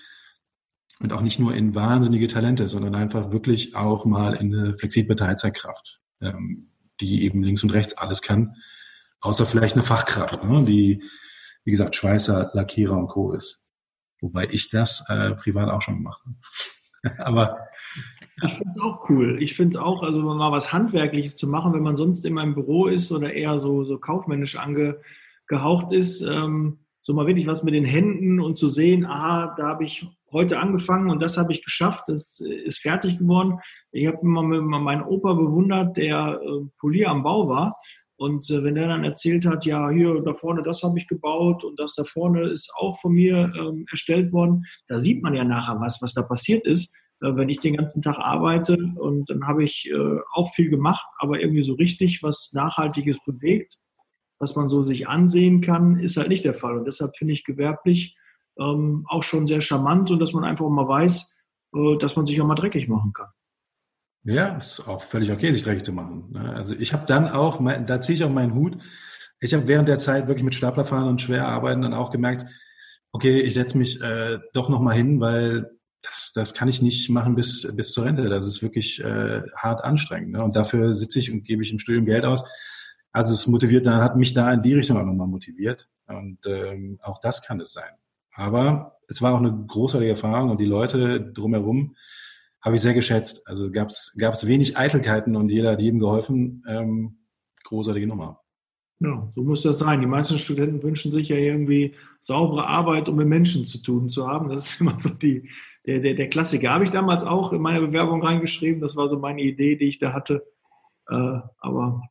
und 1.01 1.13
auch 1.13 1.21
nicht 1.21 1.39
nur 1.39 1.53
in 1.53 1.75
wahnsinnige 1.75 2.27
Talente, 2.27 2.67
sondern 2.67 2.95
einfach 2.95 3.31
wirklich 3.31 3.75
auch 3.75 4.05
mal 4.05 4.33
in 4.35 4.55
eine 4.55 4.73
flexible 4.73 5.15
Teilzeitkraft, 5.15 5.99
ähm, 6.21 6.69
die 6.99 7.23
eben 7.23 7.43
links 7.43 7.63
und 7.63 7.73
rechts 7.73 7.97
alles 7.97 8.21
kann, 8.21 8.55
außer 9.21 9.45
vielleicht 9.45 9.75
eine 9.75 9.83
Fachkraft, 9.83 10.43
ne, 10.43 10.63
die, 10.65 11.03
wie 11.63 11.71
gesagt, 11.71 11.95
Schweißer, 11.95 12.51
Lackierer 12.53 12.97
und 12.97 13.07
Co. 13.07 13.33
ist. 13.33 13.61
Wobei 14.21 14.47
ich 14.49 14.69
das 14.69 15.05
äh, 15.09 15.31
privat 15.31 15.69
auch 15.69 15.81
schon 15.81 16.01
mache. 16.01 16.21
Aber 17.17 17.67
ich 18.41 18.53
finde 18.53 18.73
es 18.75 18.81
auch 18.81 19.09
cool. 19.09 19.41
Ich 19.41 19.55
finde 19.55 19.77
es 19.77 19.83
auch, 19.83 20.03
also 20.03 20.21
mal 20.21 20.51
was 20.51 20.71
Handwerkliches 20.71 21.35
zu 21.35 21.47
machen, 21.47 21.73
wenn 21.73 21.83
man 21.83 21.97
sonst 21.97 22.25
immer 22.25 22.43
im 22.43 22.55
Büro 22.55 22.87
ist 22.87 23.11
oder 23.11 23.33
eher 23.33 23.59
so, 23.59 23.83
so 23.83 23.97
kaufmännisch 23.97 24.57
angehaucht 24.57 25.91
ist. 25.91 26.21
Ähm, 26.21 26.79
so 27.03 27.13
mal 27.13 27.27
wirklich 27.27 27.47
was 27.47 27.63
mit 27.63 27.73
den 27.73 27.83
Händen 27.83 28.39
und 28.39 28.57
zu 28.57 28.69
sehen, 28.69 29.05
aha, 29.05 29.53
da 29.57 29.67
habe 29.67 29.83
ich 29.83 30.07
heute 30.31 30.57
angefangen 30.57 31.09
und 31.09 31.21
das 31.21 31.37
habe 31.37 31.51
ich 31.51 31.63
geschafft, 31.63 32.05
das 32.07 32.39
ist 32.39 32.79
fertig 32.79 33.19
geworden. 33.19 33.59
Ich 33.91 34.07
habe 34.07 34.19
immer 34.21 34.41
meinen 34.41 35.03
Opa 35.03 35.33
bewundert, 35.33 35.97
der 35.97 36.39
äh, 36.41 36.65
Polier 36.79 37.09
am 37.09 37.21
Bau 37.21 37.49
war. 37.49 37.77
Und 38.15 38.49
äh, 38.49 38.63
wenn 38.63 38.75
der 38.75 38.87
dann 38.87 39.03
erzählt 39.03 39.45
hat, 39.45 39.65
ja, 39.65 39.89
hier 39.89 40.21
da 40.21 40.33
vorne, 40.33 40.63
das 40.63 40.81
habe 40.81 40.97
ich 40.97 41.07
gebaut 41.07 41.65
und 41.65 41.77
das 41.77 41.93
da 41.95 42.05
vorne 42.05 42.47
ist 42.47 42.71
auch 42.77 42.97
von 43.01 43.11
mir 43.11 43.51
ähm, 43.53 43.85
erstellt 43.91 44.31
worden, 44.31 44.63
da 44.87 44.97
sieht 44.97 45.21
man 45.21 45.35
ja 45.35 45.43
nachher 45.43 45.81
was, 45.81 46.01
was 46.01 46.13
da 46.13 46.21
passiert 46.21 46.65
ist. 46.65 46.93
Äh, 47.21 47.35
wenn 47.35 47.49
ich 47.49 47.59
den 47.59 47.75
ganzen 47.75 48.01
Tag 48.01 48.17
arbeite 48.17 48.77
und 48.95 49.29
dann 49.29 49.45
habe 49.45 49.65
ich 49.65 49.89
äh, 49.91 50.19
auch 50.33 50.53
viel 50.53 50.69
gemacht, 50.69 51.05
aber 51.17 51.41
irgendwie 51.41 51.65
so 51.65 51.73
richtig 51.73 52.23
was 52.23 52.51
Nachhaltiges 52.53 53.17
bewegt 53.25 53.77
was 54.43 54.57
man 54.57 54.67
so 54.67 54.83
sich 54.83 55.07
ansehen 55.07 55.61
kann, 55.61 55.97
ist 55.99 56.17
halt 56.17 56.27
nicht 56.27 56.43
der 56.43 56.53
Fall. 56.53 56.77
Und 56.77 56.85
deshalb 56.85 57.15
finde 57.15 57.33
ich 57.33 57.45
gewerblich 57.45 58.17
ähm, 58.59 59.05
auch 59.07 59.23
schon 59.23 59.47
sehr 59.47 59.61
charmant 59.61 60.11
und 60.11 60.19
dass 60.19 60.33
man 60.33 60.43
einfach 60.43 60.67
mal 60.67 60.87
weiß, 60.87 61.31
äh, 61.73 61.97
dass 61.97 62.17
man 62.17 62.25
sich 62.25 62.39
auch 62.41 62.45
mal 62.45 62.55
dreckig 62.55 62.89
machen 62.89 63.13
kann. 63.13 63.29
Ja, 64.25 64.57
ist 64.57 64.85
auch 64.87 65.01
völlig 65.01 65.31
okay, 65.31 65.51
sich 65.53 65.63
dreckig 65.63 65.83
zu 65.83 65.93
machen. 65.93 66.31
Ne? 66.31 66.53
Also 66.53 66.75
ich 66.77 66.91
habe 66.93 67.05
dann 67.07 67.27
auch, 67.27 67.61
da 67.85 68.01
ziehe 68.01 68.17
ich 68.17 68.23
auch 68.23 68.29
meinen 68.29 68.53
Hut. 68.53 68.77
Ich 69.39 69.53
habe 69.53 69.67
während 69.67 69.87
der 69.87 69.99
Zeit 69.99 70.27
wirklich 70.27 70.43
mit 70.43 70.55
Staplerfahren 70.55 71.07
und 71.07 71.21
schwer 71.21 71.47
arbeiten 71.47 71.81
dann 71.81 71.93
auch 71.93 72.11
gemerkt, 72.11 72.45
okay, 73.13 73.39
ich 73.39 73.53
setze 73.53 73.77
mich 73.77 74.01
äh, 74.01 74.39
doch 74.53 74.67
noch 74.67 74.81
mal 74.81 74.95
hin, 74.95 75.21
weil 75.21 75.71
das, 76.01 76.31
das 76.35 76.53
kann 76.53 76.67
ich 76.67 76.81
nicht 76.81 77.09
machen 77.09 77.35
bis, 77.35 77.67
bis 77.73 77.93
zur 77.93 78.05
Rente. 78.05 78.27
Das 78.27 78.45
ist 78.45 78.61
wirklich 78.61 79.01
äh, 79.01 79.41
hart 79.55 79.83
anstrengend. 79.83 80.31
Ne? 80.31 80.43
Und 80.43 80.55
dafür 80.55 80.93
sitze 80.93 81.19
ich 81.19 81.31
und 81.31 81.45
gebe 81.45 81.63
ich 81.63 81.71
im 81.71 81.79
Studium 81.79 82.05
Geld 82.05 82.25
aus. 82.25 82.43
Also 83.13 83.33
es 83.33 83.47
motiviert, 83.47 83.85
dann 83.85 84.01
hat 84.01 84.17
mich 84.17 84.33
da 84.33 84.51
in 84.51 84.63
die 84.63 84.73
Richtung 84.73 84.97
auch 84.97 85.05
nochmal 85.05 85.27
motiviert. 85.27 85.87
Und 86.07 86.39
ähm, 86.45 86.99
auch 87.01 87.19
das 87.19 87.45
kann 87.45 87.59
es 87.61 87.71
sein. 87.71 87.93
Aber 88.33 88.97
es 89.07 89.21
war 89.21 89.35
auch 89.35 89.39
eine 89.39 89.65
großartige 89.67 90.11
Erfahrung 90.11 90.49
und 90.49 90.59
die 90.59 90.65
Leute 90.65 91.21
drumherum 91.21 91.95
habe 92.59 92.75
ich 92.75 92.81
sehr 92.81 92.93
geschätzt. 92.93 93.47
Also 93.47 93.71
gab 93.71 93.89
es 93.89 94.47
wenig 94.47 94.77
Eitelkeiten 94.77 95.35
und 95.35 95.51
jeder 95.51 95.71
hat 95.71 95.81
jedem 95.81 95.99
geholfen. 95.99 96.63
Ähm, 96.67 97.19
großartige 97.63 98.07
Nummer. 98.07 98.41
Ja, 98.99 99.31
so 99.35 99.43
muss 99.43 99.61
das 99.61 99.79
sein. 99.79 99.99
Die 99.99 100.07
meisten 100.07 100.39
Studenten 100.39 100.81
wünschen 100.81 101.11
sich 101.11 101.29
ja 101.29 101.35
irgendwie 101.35 101.93
saubere 102.21 102.65
Arbeit, 102.67 103.09
um 103.09 103.17
mit 103.17 103.27
Menschen 103.27 103.65
zu 103.65 103.79
tun 103.79 104.09
zu 104.09 104.27
haben. 104.27 104.49
Das 104.49 104.69
ist 104.69 104.81
immer 104.81 104.99
so 104.99 105.09
die, 105.09 105.49
der, 105.85 105.99
der, 105.99 106.15
der 106.15 106.29
Klassiker. 106.29 106.71
Habe 106.71 106.85
ich 106.85 106.89
damals 106.89 107.23
auch 107.23 107.53
in 107.53 107.61
meine 107.61 107.81
Bewerbung 107.81 108.23
reingeschrieben. 108.23 108.81
Das 108.81 108.95
war 108.95 109.09
so 109.09 109.19
meine 109.19 109.41
Idee, 109.41 109.75
die 109.75 109.89
ich 109.89 109.99
da 109.99 110.13
hatte. 110.13 110.47
Äh, 111.09 111.39
aber 111.59 112.01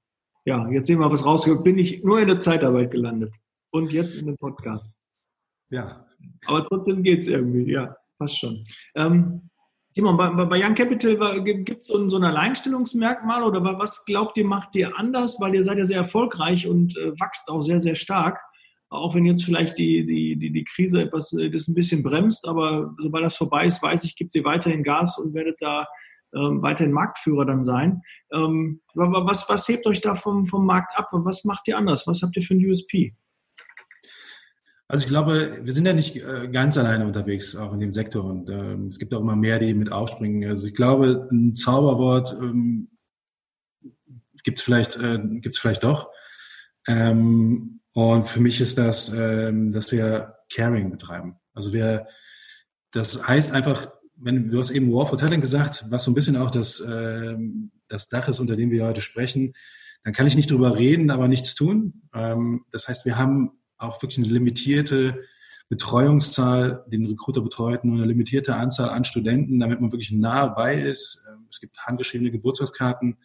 ja, 0.44 0.68
jetzt 0.70 0.86
sehen 0.86 0.98
wir, 0.98 1.10
was 1.10 1.24
rausgekommen 1.24 1.64
Bin 1.64 1.78
ich 1.78 2.02
nur 2.02 2.20
in 2.20 2.28
der 2.28 2.40
Zeitarbeit 2.40 2.90
gelandet. 2.90 3.34
Und 3.70 3.92
jetzt 3.92 4.20
in 4.20 4.26
dem 4.26 4.36
Podcast. 4.36 4.94
Ja. 5.70 6.06
Aber 6.46 6.66
trotzdem 6.66 7.02
geht 7.02 7.20
es 7.20 7.26
irgendwie. 7.26 7.72
Ja, 7.72 7.96
passt 8.18 8.38
schon. 8.38 8.64
Ähm, 8.94 9.48
Simon, 9.88 10.16
bei, 10.16 10.28
bei 10.30 10.64
Young 10.64 10.74
Capital 10.74 11.42
gibt 11.42 11.82
es 11.82 11.86
so, 11.86 12.08
so 12.08 12.16
ein 12.16 12.24
Alleinstellungsmerkmal 12.24 13.42
oder 13.42 13.62
was 13.78 14.04
glaubt 14.04 14.36
ihr, 14.36 14.44
macht 14.44 14.74
ihr 14.74 14.98
anders? 14.98 15.38
Weil 15.38 15.54
ihr 15.54 15.64
seid 15.64 15.78
ja 15.78 15.84
sehr 15.84 15.98
erfolgreich 15.98 16.66
und 16.66 16.96
äh, 16.96 17.12
wächst 17.20 17.50
auch 17.50 17.60
sehr, 17.60 17.80
sehr 17.80 17.94
stark. 17.94 18.40
Auch 18.88 19.14
wenn 19.14 19.24
jetzt 19.24 19.44
vielleicht 19.44 19.78
die, 19.78 20.04
die, 20.04 20.36
die, 20.36 20.50
die 20.50 20.64
Krise 20.64 21.02
etwas, 21.02 21.32
äh, 21.34 21.50
das 21.50 21.68
ein 21.68 21.74
bisschen 21.74 22.02
bremst, 22.02 22.48
aber 22.48 22.94
sobald 22.98 23.24
das 23.24 23.36
vorbei 23.36 23.66
ist, 23.66 23.82
weiß 23.82 24.04
ich, 24.04 24.16
gibt 24.16 24.34
ihr 24.34 24.44
weiterhin 24.44 24.82
Gas 24.82 25.18
und 25.18 25.34
werdet 25.34 25.60
da 25.60 25.86
ähm, 26.34 26.62
weiterhin 26.62 26.92
Marktführer 26.92 27.44
dann 27.44 27.64
sein. 27.64 28.02
Ähm, 28.32 28.80
was, 28.94 29.48
was 29.48 29.68
hebt 29.68 29.86
euch 29.86 30.00
da 30.00 30.14
vom, 30.14 30.46
vom 30.46 30.66
Markt 30.66 30.96
ab? 30.96 31.08
Was 31.12 31.44
macht 31.44 31.68
ihr 31.68 31.76
anders? 31.76 32.06
Was 32.06 32.22
habt 32.22 32.36
ihr 32.36 32.42
für 32.42 32.54
ein 32.54 32.66
USP? 32.66 33.14
Also 34.88 35.04
ich 35.04 35.08
glaube, 35.08 35.58
wir 35.62 35.72
sind 35.72 35.86
ja 35.86 35.94
nicht 35.94 36.16
äh, 36.16 36.48
ganz 36.48 36.76
alleine 36.76 37.06
unterwegs, 37.06 37.56
auch 37.56 37.72
in 37.72 37.80
dem 37.80 37.92
Sektor. 37.92 38.24
Und 38.24 38.50
äh, 38.50 38.74
es 38.88 38.98
gibt 38.98 39.14
auch 39.14 39.20
immer 39.20 39.36
mehr, 39.36 39.58
die 39.58 39.72
mit 39.72 39.90
aufspringen. 39.90 40.48
Also 40.48 40.66
ich 40.66 40.74
glaube, 40.74 41.28
ein 41.32 41.54
Zauberwort 41.54 42.36
ähm, 42.38 42.90
gibt 44.44 44.58
es 44.58 44.64
vielleicht, 44.64 44.96
äh, 44.96 45.18
vielleicht 45.54 45.84
doch. 45.84 46.10
Ähm, 46.86 47.80
und 47.94 48.26
für 48.26 48.40
mich 48.40 48.60
ist 48.60 48.76
das, 48.76 49.12
ähm, 49.14 49.72
dass 49.72 49.92
wir 49.92 50.34
Caring 50.52 50.90
betreiben. 50.90 51.36
Also 51.54 51.72
wir, 51.72 52.06
das 52.90 53.26
heißt 53.26 53.52
einfach, 53.52 53.92
wenn 54.22 54.50
du 54.50 54.58
hast 54.58 54.70
eben 54.70 54.92
War 54.92 55.06
for 55.06 55.18
Talent 55.18 55.42
gesagt, 55.42 55.84
was 55.90 56.04
so 56.04 56.10
ein 56.10 56.14
bisschen 56.14 56.36
auch 56.36 56.50
das, 56.50 56.80
äh, 56.80 57.36
das 57.88 58.08
Dach 58.08 58.28
ist, 58.28 58.40
unter 58.40 58.56
dem 58.56 58.70
wir 58.70 58.84
heute 58.84 59.00
sprechen, 59.00 59.54
dann 60.04 60.12
kann 60.12 60.26
ich 60.26 60.36
nicht 60.36 60.50
drüber 60.50 60.76
reden, 60.76 61.10
aber 61.10 61.28
nichts 61.28 61.54
tun. 61.54 62.02
Ähm, 62.14 62.64
das 62.70 62.88
heißt, 62.88 63.04
wir 63.04 63.18
haben 63.18 63.52
auch 63.78 64.00
wirklich 64.02 64.18
eine 64.18 64.32
limitierte 64.32 65.20
Betreuungszahl, 65.68 66.84
den 66.88 67.06
Recruiter 67.06 67.40
betreut 67.40 67.84
nur 67.84 67.96
eine 67.96 68.06
limitierte 68.06 68.56
Anzahl 68.56 68.90
an 68.90 69.04
Studenten, 69.04 69.58
damit 69.58 69.80
man 69.80 69.90
wirklich 69.90 70.12
nah 70.12 70.46
bei 70.46 70.74
ist. 70.74 71.24
Ähm, 71.28 71.46
es 71.50 71.60
gibt 71.60 71.78
handgeschriebene 71.78 72.30
Geburtstagskarten 72.30 73.16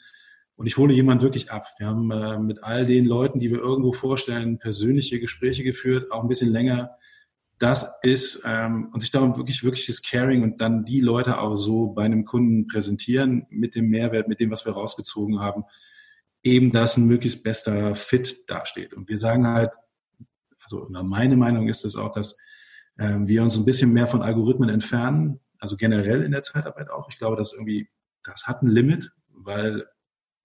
und 0.56 0.66
ich 0.66 0.78
hole 0.78 0.94
jemanden 0.94 1.24
wirklich 1.24 1.52
ab. 1.52 1.68
Wir 1.78 1.88
haben 1.88 2.10
äh, 2.12 2.40
mit 2.40 2.64
all 2.64 2.86
den 2.86 3.06
Leuten, 3.06 3.40
die 3.40 3.52
wir 3.52 3.60
irgendwo 3.60 3.92
vorstellen, 3.92 4.60
persönliche 4.60 5.20
Gespräche 5.20 5.64
geführt, 5.64 6.12
auch 6.12 6.22
ein 6.22 6.30
bisschen 6.30 6.52
länger. 6.52 6.98
Das 7.60 7.98
ist 8.04 8.44
ähm, 8.46 8.90
und 8.94 9.00
sich 9.00 9.10
darum 9.10 9.36
wirklich 9.36 9.64
wirkliches 9.64 10.04
Caring 10.04 10.44
und 10.44 10.62
dann 10.62 10.86
die 10.86 11.02
Leute 11.02 11.40
auch 11.40 11.56
so 11.56 11.88
bei 11.88 12.04
einem 12.04 12.24
Kunden 12.24 12.68
präsentieren 12.68 13.48
mit 13.50 13.74
dem 13.74 13.90
Mehrwert, 13.90 14.28
mit 14.28 14.40
dem, 14.40 14.52
was 14.52 14.66
wir 14.66 14.74
rausgezogen 14.74 15.40
haben, 15.40 15.64
eben 16.44 16.72
dass 16.72 16.98
ein 16.98 17.08
möglichst 17.08 17.44
bester 17.44 17.96
Fit 17.96 18.44
dasteht. 18.48 18.94
Und 18.94 19.10
wir 19.10 19.18
sagen 19.18 19.48
halt, 19.48 19.74
also 20.64 20.88
meine 20.90 21.36
Meinung 21.36 21.68
ist 21.68 21.86
es 21.86 21.96
auch, 21.96 22.12
dass 22.12 22.38
äh, 22.98 23.18
wir 23.22 23.42
uns 23.42 23.58
ein 23.58 23.66
bisschen 23.66 23.94
mehr 23.94 24.08
von 24.08 24.22
Algorithmen 24.22 24.70
entfernen, 24.70 25.40
also 25.60 25.78
generell 25.78 26.24
in 26.24 26.32
der 26.32 26.44
Zeitarbeit 26.44 26.90
auch. 26.90 27.10
Ich 27.10 27.18
glaube, 27.18 27.38
dass 27.38 27.54
irgendwie, 27.54 27.88
das 28.24 28.46
hat 28.46 28.62
ein 28.62 28.68
Limit, 28.68 29.12
weil 29.30 29.88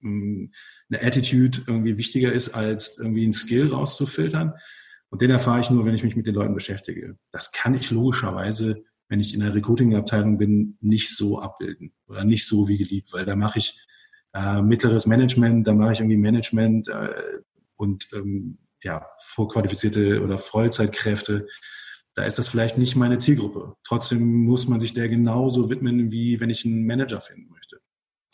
mh, 0.01 0.11
hm, 0.11 0.53
eine 0.91 1.03
Attitude 1.03 1.63
irgendwie 1.67 1.97
wichtiger 1.97 2.33
ist, 2.33 2.51
als 2.51 2.99
irgendwie 2.99 3.27
ein 3.27 3.33
Skill 3.33 3.69
rauszufiltern. 3.69 4.55
Und 5.13 5.21
den 5.21 5.31
erfahre 5.31 5.61
ich 5.61 5.69
nur, 5.69 5.85
wenn 5.85 5.95
ich 5.95 6.03
mich 6.03 6.17
mit 6.17 6.27
den 6.27 6.35
Leuten 6.35 6.55
beschäftige. 6.55 7.19
Das 7.33 7.53
kann 7.53 7.75
ich 7.75 7.91
logischerweise, 7.91 8.83
wenn 9.09 9.21
ich 9.21 9.35
in 9.35 9.41
der 9.41 9.55
Recruiting-Abteilung 9.55 10.39
bin, 10.39 10.79
nicht 10.81 11.15
so 11.15 11.39
abbilden 11.39 11.93
oder 12.09 12.25
nicht 12.25 12.47
so 12.47 12.67
wie 12.67 12.79
geliebt, 12.79 13.13
weil 13.13 13.27
da 13.27 13.37
mache 13.37 13.59
ich 13.59 13.79
äh, 14.33 14.63
mittleres 14.63 15.07
Management, 15.07 15.67
da 15.67 15.75
mache 15.75 15.93
ich 15.93 16.01
irgendwie 16.01 16.17
Management 16.17 16.89
äh, 16.89 17.41
und 17.77 18.09
ähm, 18.15 18.57
ja, 18.83 19.07
vorqualifizierte 19.19 20.23
oder 20.23 20.39
Vollzeitkräfte, 20.39 21.47
da 22.15 22.25
ist 22.25 22.39
das 22.39 22.49
vielleicht 22.49 22.79
nicht 22.79 22.97
meine 22.97 23.19
Zielgruppe. 23.19 23.77
Trotzdem 23.85 24.45
muss 24.45 24.67
man 24.67 24.81
sich 24.81 24.95
der 24.95 25.11
genauso 25.11 25.69
widmen, 25.69 26.11
wie 26.11 26.41
wenn 26.41 26.49
ich 26.49 26.65
einen 26.65 26.87
Manager 26.87 27.21
finden 27.21 27.51
möchte. 27.51 27.81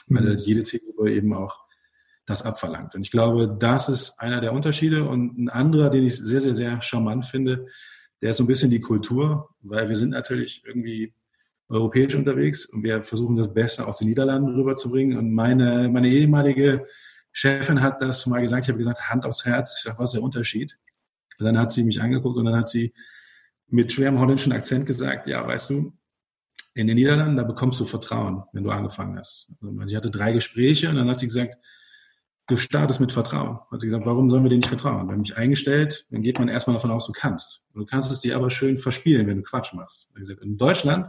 Weil 0.07 0.35
mhm. 0.35 0.39
jede 0.45 0.63
Zielgruppe 0.63 1.13
eben 1.13 1.35
auch 1.35 1.68
das 2.29 2.43
abverlangt. 2.43 2.95
Und 2.95 3.01
ich 3.01 3.11
glaube, 3.11 3.57
das 3.59 3.89
ist 3.89 4.21
einer 4.21 4.41
der 4.41 4.53
Unterschiede. 4.53 5.09
Und 5.09 5.39
ein 5.39 5.49
anderer, 5.49 5.89
den 5.89 6.05
ich 6.05 6.17
sehr, 6.17 6.43
sehr, 6.43 6.55
sehr 6.55 6.81
charmant 6.83 7.25
finde, 7.25 7.67
der 8.21 8.31
ist 8.31 8.37
so 8.37 8.45
ein 8.45 8.49
bisschen 8.49 8.71
die 8.71 8.81
Kultur, 8.81 9.49
weil 9.63 9.89
wir 9.89 9.97
sind 9.97 10.11
natürlich 10.11 10.63
irgendwie 10.67 11.15
europäisch 11.69 12.15
unterwegs 12.15 12.67
und 12.67 12.83
wir 12.83 13.03
versuchen 13.03 13.37
das 13.37 13.53
Beste 13.53 13.87
aus 13.87 13.99
den 13.99 14.09
Niederlanden 14.09 14.55
rüberzubringen. 14.55 15.17
Und 15.17 15.33
meine, 15.33 15.89
meine 15.89 16.09
ehemalige 16.09 16.87
Chefin 17.33 17.81
hat 17.81 18.03
das 18.03 18.27
mal 18.27 18.41
gesagt, 18.41 18.65
ich 18.65 18.69
habe 18.69 18.79
gesagt, 18.79 19.09
Hand 19.09 19.25
aufs 19.25 19.47
Herz, 19.47 19.77
ich 19.79 19.85
sage, 19.85 19.99
was 19.99 20.11
ist 20.11 20.15
der 20.15 20.23
Unterschied? 20.23 20.79
Und 21.39 21.47
dann 21.47 21.59
hat 21.59 21.73
sie 21.73 21.85
mich 21.85 22.03
angeguckt 22.03 22.37
und 22.37 22.45
dann 22.45 22.57
hat 22.57 22.69
sie 22.69 22.93
mit 23.69 23.93
schwerem 23.93 24.19
holländischen 24.19 24.53
Akzent 24.53 24.87
gesagt, 24.87 25.27
ja, 25.27 25.47
weißt 25.47 25.71
du, 25.71 25.93
in 26.75 26.87
den 26.87 26.97
Niederlanden, 26.97 27.37
da 27.37 27.45
bekommst 27.45 27.81
du 27.81 27.85
Vertrauen, 27.85 28.43
wenn 28.53 28.65
du 28.65 28.71
angefangen 28.71 29.19
hast. 29.19 29.51
Also 29.63 29.87
sie 29.87 29.97
hatte 29.97 30.11
drei 30.11 30.33
Gespräche 30.33 30.89
und 30.89 30.97
dann 30.97 31.09
hat 31.09 31.21
sie 31.21 31.27
gesagt, 31.27 31.57
du 32.49 32.57
startest 32.57 33.01
mit 33.01 33.13
Vertrauen. 33.13 33.59
Hat 33.71 33.81
sie 33.81 33.87
gesagt, 33.87 34.07
warum 34.07 34.31
sollen 34.31 34.43
wir 34.43 34.51
dir 34.51 34.57
nicht 34.57 34.69
vertrauen? 34.69 35.09
Wenn 35.09 35.21
mich 35.21 35.37
eingestellt, 35.37 36.07
dann 36.11 36.23
geht 36.23 36.39
man 36.39 36.49
erstmal 36.49 36.77
davon 36.77 36.91
aus, 36.91 37.07
du 37.07 37.13
kannst. 37.13 37.63
Und 37.73 37.81
du 37.81 37.87
kannst 37.87 38.11
es 38.11 38.21
dir 38.21 38.37
aber 38.37 38.51
schön 38.51 38.79
verspielen, 38.79 39.27
wenn 39.27 39.37
du 39.37 39.43
Quatsch 39.43 39.75
machst. 39.75 40.13
Gesagt, 40.15 40.43
in 40.43 40.57
Deutschland, 40.57 41.07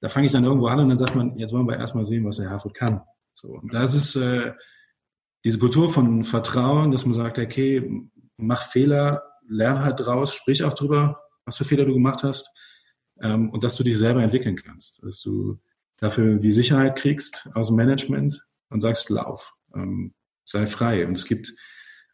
da 0.00 0.08
fange 0.08 0.26
ich 0.26 0.32
dann 0.32 0.44
irgendwo 0.44 0.66
an 0.66 0.80
und 0.80 0.88
dann 0.88 0.98
sagt 0.98 1.14
man, 1.14 1.36
jetzt 1.36 1.52
wollen 1.52 1.68
wir 1.68 1.78
erstmal 1.78 2.04
sehen, 2.04 2.24
was 2.24 2.36
der 2.36 2.50
Herford 2.50 2.74
kann. 2.74 3.02
So, 3.32 3.48
und 3.48 3.72
das 3.72 3.94
ist 3.94 4.16
äh, 4.16 4.52
diese 5.44 5.58
Kultur 5.58 5.92
von 5.92 6.24
Vertrauen, 6.24 6.90
dass 6.90 7.06
man 7.06 7.14
sagt, 7.14 7.38
okay, 7.38 8.08
mach 8.36 8.62
Fehler, 8.62 9.22
lern 9.48 9.84
halt 9.84 10.00
draus, 10.00 10.34
sprich 10.34 10.64
auch 10.64 10.74
drüber, 10.74 11.20
was 11.44 11.56
für 11.56 11.64
Fehler 11.64 11.84
du 11.84 11.94
gemacht 11.94 12.24
hast 12.24 12.50
ähm, 13.20 13.50
und 13.50 13.62
dass 13.62 13.76
du 13.76 13.84
dich 13.84 13.98
selber 13.98 14.22
entwickeln 14.22 14.56
kannst, 14.56 15.02
dass 15.04 15.20
du 15.20 15.60
dafür 15.98 16.36
die 16.36 16.52
Sicherheit 16.52 16.96
kriegst 16.96 17.48
aus 17.54 17.68
dem 17.68 17.76
Management 17.76 18.44
und 18.70 18.80
sagst, 18.80 19.08
lauf, 19.08 19.54
ähm, 19.74 20.14
sei 20.44 20.66
frei. 20.66 21.06
Und 21.06 21.18
es 21.18 21.26
gibt, 21.26 21.54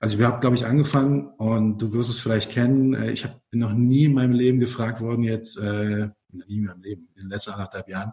also 0.00 0.18
ich 0.18 0.24
habe, 0.24 0.40
glaube 0.40 0.56
ich, 0.56 0.66
angefangen 0.66 1.28
und 1.38 1.78
du 1.78 1.92
wirst 1.92 2.10
es 2.10 2.20
vielleicht 2.20 2.50
kennen, 2.50 2.94
äh, 2.94 3.10
ich 3.10 3.24
hab, 3.24 3.40
bin 3.50 3.60
noch 3.60 3.72
nie 3.72 4.04
in 4.04 4.14
meinem 4.14 4.32
Leben 4.32 4.60
gefragt 4.60 5.00
worden, 5.00 5.22
jetzt, 5.24 5.56
äh, 5.58 6.08
nie 6.30 6.58
in 6.58 6.64
meinem 6.64 6.82
Leben, 6.82 7.08
in 7.14 7.22
den 7.22 7.30
letzten 7.30 7.52
anderthalb 7.52 7.88
Jahren, 7.88 8.12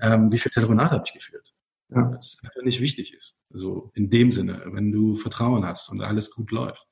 ähm, 0.00 0.32
wie 0.32 0.38
viele 0.38 0.52
Telefonate 0.52 0.94
habe 0.94 1.04
ich 1.06 1.12
geführt? 1.12 1.54
Ja. 1.90 2.10
Das 2.14 2.38
einfach 2.42 2.62
nicht 2.62 2.80
wichtig 2.80 3.14
ist. 3.14 3.36
Also 3.52 3.90
in 3.94 4.10
dem 4.10 4.30
Sinne, 4.30 4.62
wenn 4.66 4.90
du 4.90 5.14
Vertrauen 5.14 5.64
hast 5.66 5.90
und 5.90 6.00
alles 6.00 6.30
gut 6.30 6.50
läuft. 6.50 6.86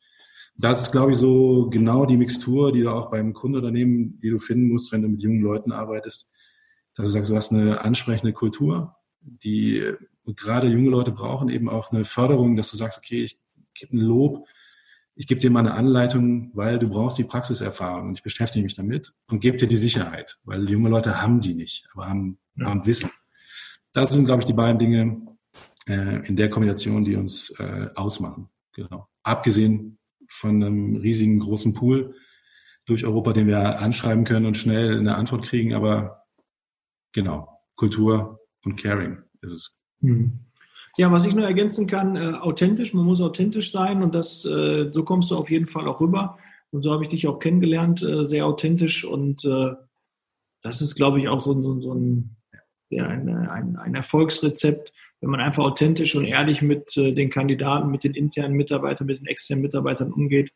Das 0.54 0.82
ist, 0.82 0.92
glaube 0.92 1.12
ich, 1.12 1.18
so 1.18 1.70
genau 1.70 2.04
die 2.04 2.18
Mixtur, 2.18 2.72
die 2.72 2.82
du 2.82 2.90
auch 2.90 3.10
beim 3.10 3.32
Kundenunternehmen, 3.32 4.20
die 4.20 4.30
du 4.30 4.38
finden 4.38 4.68
musst, 4.68 4.92
wenn 4.92 5.02
du 5.02 5.08
mit 5.08 5.22
jungen 5.22 5.40
Leuten 5.40 5.72
arbeitest. 5.72 6.30
Dass 6.94 7.06
du 7.06 7.12
sagst, 7.12 7.30
du 7.30 7.36
hast 7.36 7.52
eine 7.52 7.80
ansprechende 7.80 8.34
Kultur, 8.34 8.94
die 9.22 9.94
gerade 10.26 10.68
junge 10.68 10.90
Leute 10.90 11.12
brauchen 11.12 11.48
eben 11.48 11.68
auch 11.68 11.90
eine 11.90 12.04
Förderung, 12.04 12.56
dass 12.56 12.70
du 12.70 12.76
sagst, 12.76 12.98
okay, 12.98 13.22
ich 13.22 13.38
gebe 13.74 13.96
ein 13.96 14.00
Lob, 14.00 14.46
ich 15.14 15.26
gebe 15.26 15.40
dir 15.40 15.50
mal 15.50 15.60
eine 15.60 15.74
Anleitung, 15.74 16.50
weil 16.54 16.78
du 16.78 16.88
brauchst 16.88 17.18
die 17.18 17.24
Praxiserfahrung 17.24 18.08
und 18.08 18.18
ich 18.18 18.22
beschäftige 18.22 18.62
mich 18.62 18.74
damit 18.74 19.12
und 19.28 19.40
gebe 19.40 19.58
dir 19.58 19.68
die 19.68 19.78
Sicherheit, 19.78 20.38
weil 20.44 20.68
junge 20.70 20.88
Leute 20.88 21.20
haben 21.20 21.40
die 21.40 21.54
nicht, 21.54 21.88
aber 21.92 22.08
haben, 22.08 22.38
ja. 22.56 22.66
haben 22.66 22.86
Wissen. 22.86 23.10
Das 23.92 24.10
sind, 24.10 24.24
glaube 24.24 24.40
ich, 24.40 24.46
die 24.46 24.54
beiden 24.54 24.78
Dinge 24.78 25.36
äh, 25.86 26.26
in 26.26 26.36
der 26.36 26.48
Kombination, 26.48 27.04
die 27.04 27.16
uns 27.16 27.50
äh, 27.58 27.88
ausmachen. 27.94 28.48
Genau. 28.72 29.08
Abgesehen 29.22 29.98
von 30.28 30.62
einem 30.62 30.96
riesigen 30.96 31.40
großen 31.40 31.74
Pool 31.74 32.14
durch 32.86 33.04
Europa, 33.04 33.32
den 33.32 33.46
wir 33.46 33.80
anschreiben 33.80 34.24
können 34.24 34.46
und 34.46 34.56
schnell 34.56 34.98
eine 34.98 35.16
Antwort 35.16 35.44
kriegen, 35.44 35.74
aber 35.74 36.24
genau, 37.12 37.60
Kultur 37.76 38.40
und 38.64 38.76
Caring 38.76 39.18
ist 39.42 39.52
es. 39.52 39.81
Hm. 40.02 40.32
Ja, 40.98 41.10
was 41.10 41.24
ich 41.24 41.34
nur 41.34 41.46
ergänzen 41.46 41.86
kann, 41.86 42.16
äh, 42.16 42.34
authentisch, 42.34 42.92
man 42.92 43.06
muss 43.06 43.22
authentisch 43.22 43.72
sein 43.72 44.02
und 44.02 44.14
das, 44.14 44.44
äh, 44.44 44.90
so 44.92 45.04
kommst 45.04 45.30
du 45.30 45.36
auf 45.36 45.50
jeden 45.50 45.66
Fall 45.66 45.88
auch 45.88 46.00
rüber. 46.00 46.38
Und 46.70 46.82
so 46.82 46.92
habe 46.92 47.04
ich 47.04 47.10
dich 47.10 47.26
auch 47.26 47.38
kennengelernt, 47.38 48.02
äh, 48.02 48.24
sehr 48.24 48.46
authentisch 48.46 49.04
und 49.04 49.44
äh, 49.44 49.72
das 50.62 50.80
ist, 50.80 50.94
glaube 50.94 51.20
ich, 51.20 51.28
auch 51.28 51.40
so, 51.40 51.60
so, 51.60 51.80
so 51.80 51.94
ein 51.94 52.36
ja, 52.92 53.06
ein, 53.06 53.28
ein, 53.28 53.76
ein 53.76 53.94
Erfolgsrezept, 53.94 54.92
wenn 55.20 55.30
man 55.30 55.40
einfach 55.40 55.64
authentisch 55.64 56.14
und 56.14 56.24
ehrlich 56.24 56.62
mit 56.62 56.96
äh, 56.96 57.12
den 57.12 57.30
Kandidaten, 57.30 57.90
mit 57.90 58.04
den 58.04 58.14
internen 58.14 58.54
Mitarbeitern, 58.54 59.06
mit 59.06 59.18
den 59.18 59.26
externen 59.26 59.62
Mitarbeitern 59.62 60.12
umgeht, 60.12 60.52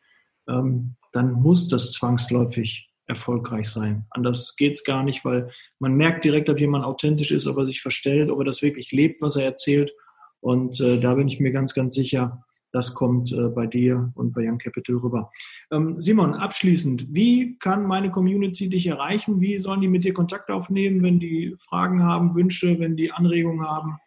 ähm, 0.47 0.95
dann 1.11 1.33
muss 1.33 1.67
das 1.67 1.93
zwangsläufig 1.93 2.86
erfolgreich 3.07 3.69
sein. 3.69 4.05
Anders 4.09 4.55
geht's 4.57 4.83
gar 4.83 5.03
nicht, 5.03 5.23
weil 5.25 5.51
man 5.79 5.95
merkt 5.95 6.25
direkt, 6.25 6.49
ob 6.49 6.59
jemand 6.59 6.85
authentisch 6.85 7.31
ist, 7.31 7.47
ob 7.47 7.57
er 7.57 7.65
sich 7.65 7.81
verstellt, 7.81 8.29
ob 8.29 8.39
er 8.39 8.45
das 8.45 8.61
wirklich 8.61 8.91
lebt, 8.91 9.21
was 9.21 9.37
er 9.37 9.45
erzählt. 9.45 9.91
Und 10.39 10.79
äh, 10.81 10.99
da 10.99 11.15
bin 11.15 11.27
ich 11.27 11.39
mir 11.39 11.51
ganz, 11.51 11.73
ganz 11.73 11.95
sicher, 11.95 12.43
das 12.71 12.93
kommt 12.93 13.31
äh, 13.31 13.47
bei 13.47 13.65
dir 13.65 14.11
und 14.15 14.33
bei 14.33 14.47
Young 14.47 14.57
Capital 14.57 14.97
rüber. 14.97 15.31
Ähm, 15.71 16.01
Simon, 16.01 16.33
abschließend, 16.33 17.07
wie 17.09 17.57
kann 17.57 17.85
meine 17.87 18.11
Community 18.11 18.69
dich 18.69 18.87
erreichen? 18.87 19.39
Wie 19.39 19.57
sollen 19.59 19.81
die 19.81 19.87
mit 19.87 20.03
dir 20.03 20.13
Kontakt 20.13 20.51
aufnehmen, 20.51 21.01
wenn 21.01 21.19
die 21.19 21.55
Fragen 21.59 22.03
haben, 22.03 22.35
Wünsche, 22.35 22.77
wenn 22.79 22.97
die 22.97 23.11
Anregungen 23.11 23.65
haben? 23.65 23.97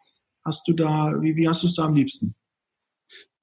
Hast 0.45 0.69
du 0.69 0.73
da, 0.73 1.15
wie, 1.21 1.37
wie 1.37 1.49
hast 1.49 1.63
du 1.63 1.67
es 1.67 1.75
da 1.75 1.85
am 1.85 1.95
liebsten? 1.95 2.35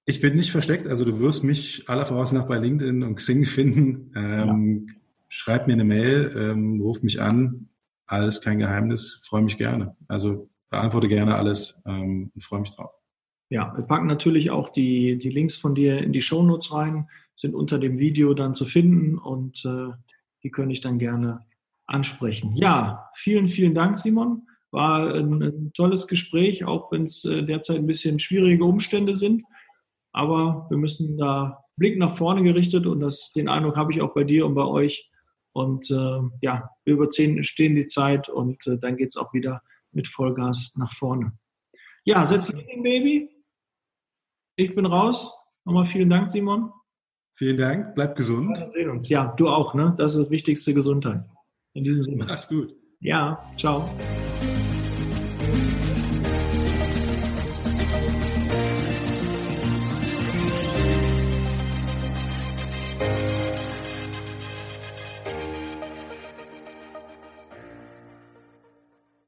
Ich 0.06 0.22
bin 0.22 0.36
nicht 0.36 0.52
versteckt, 0.52 0.88
also 0.88 1.04
du 1.04 1.20
wirst 1.20 1.43
mich 1.43 1.89
aller 1.89 2.06
voraus 2.06 2.32
nach 2.32 2.48
bei 2.48 2.58
LinkedIn 2.58 3.04
und 3.04 3.15
Xing 3.15 3.46
finden. 3.46 4.13
Ähm, 4.15 4.88
ja. 4.88 4.93
Schreib 5.38 5.67
mir 5.67 5.73
eine 5.73 5.84
Mail, 5.84 6.34
ähm, 6.36 6.82
ruf 6.82 7.04
mich 7.04 7.21
an. 7.21 7.69
Alles 8.08 8.41
kein 8.41 8.58
Geheimnis, 8.58 9.21
freue 9.23 9.43
mich 9.43 9.58
gerne. 9.58 9.95
Also 10.08 10.50
beantworte 10.71 11.08
gerne 11.08 11.36
alles 11.36 11.80
ähm, 11.86 12.32
und 12.34 12.41
freue 12.41 12.62
mich 12.62 12.71
drauf. 12.71 12.89
Ja, 13.50 13.71
wir 13.76 13.84
packen 13.84 14.08
natürlich 14.08 14.50
auch 14.50 14.69
die, 14.69 15.19
die 15.19 15.30
Links 15.30 15.56
von 15.56 15.76
dir 15.76 16.00
in 16.00 16.12
die 16.12 16.23
Shownotes 16.23 16.73
rein, 16.73 17.08
sind 17.36 17.54
unter 17.54 17.78
dem 17.78 18.00
Video 18.00 18.34
dann 18.34 18.56
zu 18.56 18.65
finden 18.65 19.19
und 19.19 19.63
äh, 19.63 19.93
die 20.43 20.50
könnte 20.50 20.73
ich 20.73 20.82
dann 20.82 20.97
gerne 20.97 21.45
ansprechen. 21.86 22.56
Ja, 22.56 23.12
vielen, 23.13 23.47
vielen 23.47 23.76
Dank, 23.76 24.00
Simon. 24.00 24.47
War 24.71 25.13
ein, 25.13 25.43
ein 25.43 25.71
tolles 25.73 26.08
Gespräch, 26.08 26.65
auch 26.65 26.91
wenn 26.91 27.04
es 27.04 27.23
äh, 27.26 27.43
derzeit 27.43 27.78
ein 27.78 27.86
bisschen 27.86 28.17
schwierige 28.17 28.65
Umstände 28.65 29.15
sind. 29.15 29.43
Aber 30.13 30.65
wir 30.71 30.78
müssen 30.78 31.15
da 31.15 31.63
Blick 31.78 32.00
nach 32.00 32.17
vorne 32.17 32.41
gerichtet 32.41 32.88
und 32.88 33.02
das, 33.02 33.32
den 33.34 33.47
Eindruck 33.47 33.78
habe 33.78 33.93
ich 33.93 34.02
auch 34.02 34.15
bei 34.15 34.23
dir 34.23 34.47
und 34.47 34.56
bei 34.56 34.65
euch. 34.65 35.12
Und 35.58 35.89
äh, 35.89 36.20
ja, 36.41 36.70
wir 36.86 36.93
überstehen 36.93 37.76
die 37.76 37.88
Zeit 37.88 38.30
und 38.30 38.67
äh, 38.67 38.78
dann 38.78 38.96
geht 38.96 39.08
es 39.08 39.17
auch 39.17 39.34
wieder 39.34 39.63
mit 39.91 40.08
Vollgas 40.08 40.74
nach 40.76 40.93
vorne. 40.93 41.32
Ja, 42.04 42.24
setz 42.28 42.46
dich 42.46 42.63
hin, 42.63 42.84
Baby. 42.84 43.28
Ich 44.56 44.76
bin 44.76 44.86
raus. 44.86 45.34
Nochmal 45.65 45.86
vielen 45.86 46.12
Dank, 46.12 46.30
Simon. 46.30 46.72
Vielen 47.34 47.58
Dank. 47.58 47.96
Bleib 47.96 48.15
gesund. 48.15 48.56
Wir 48.56 48.72
sehen 48.72 48.89
uns. 48.91 49.10
Ja, 49.10 49.34
du 49.36 49.50
auch, 49.50 49.74
ne? 49.74 49.96
Das 49.98 50.13
ist 50.13 50.26
das 50.26 50.30
Wichtigste, 50.30 50.76
Gesundheit. 50.76 51.26
In 51.74 51.84
diesem 51.84 52.04
Sinne. 52.04 52.26
Mach's 52.26 52.48
gut. 52.48 52.76
Ja, 53.00 53.43
ciao. 53.58 53.89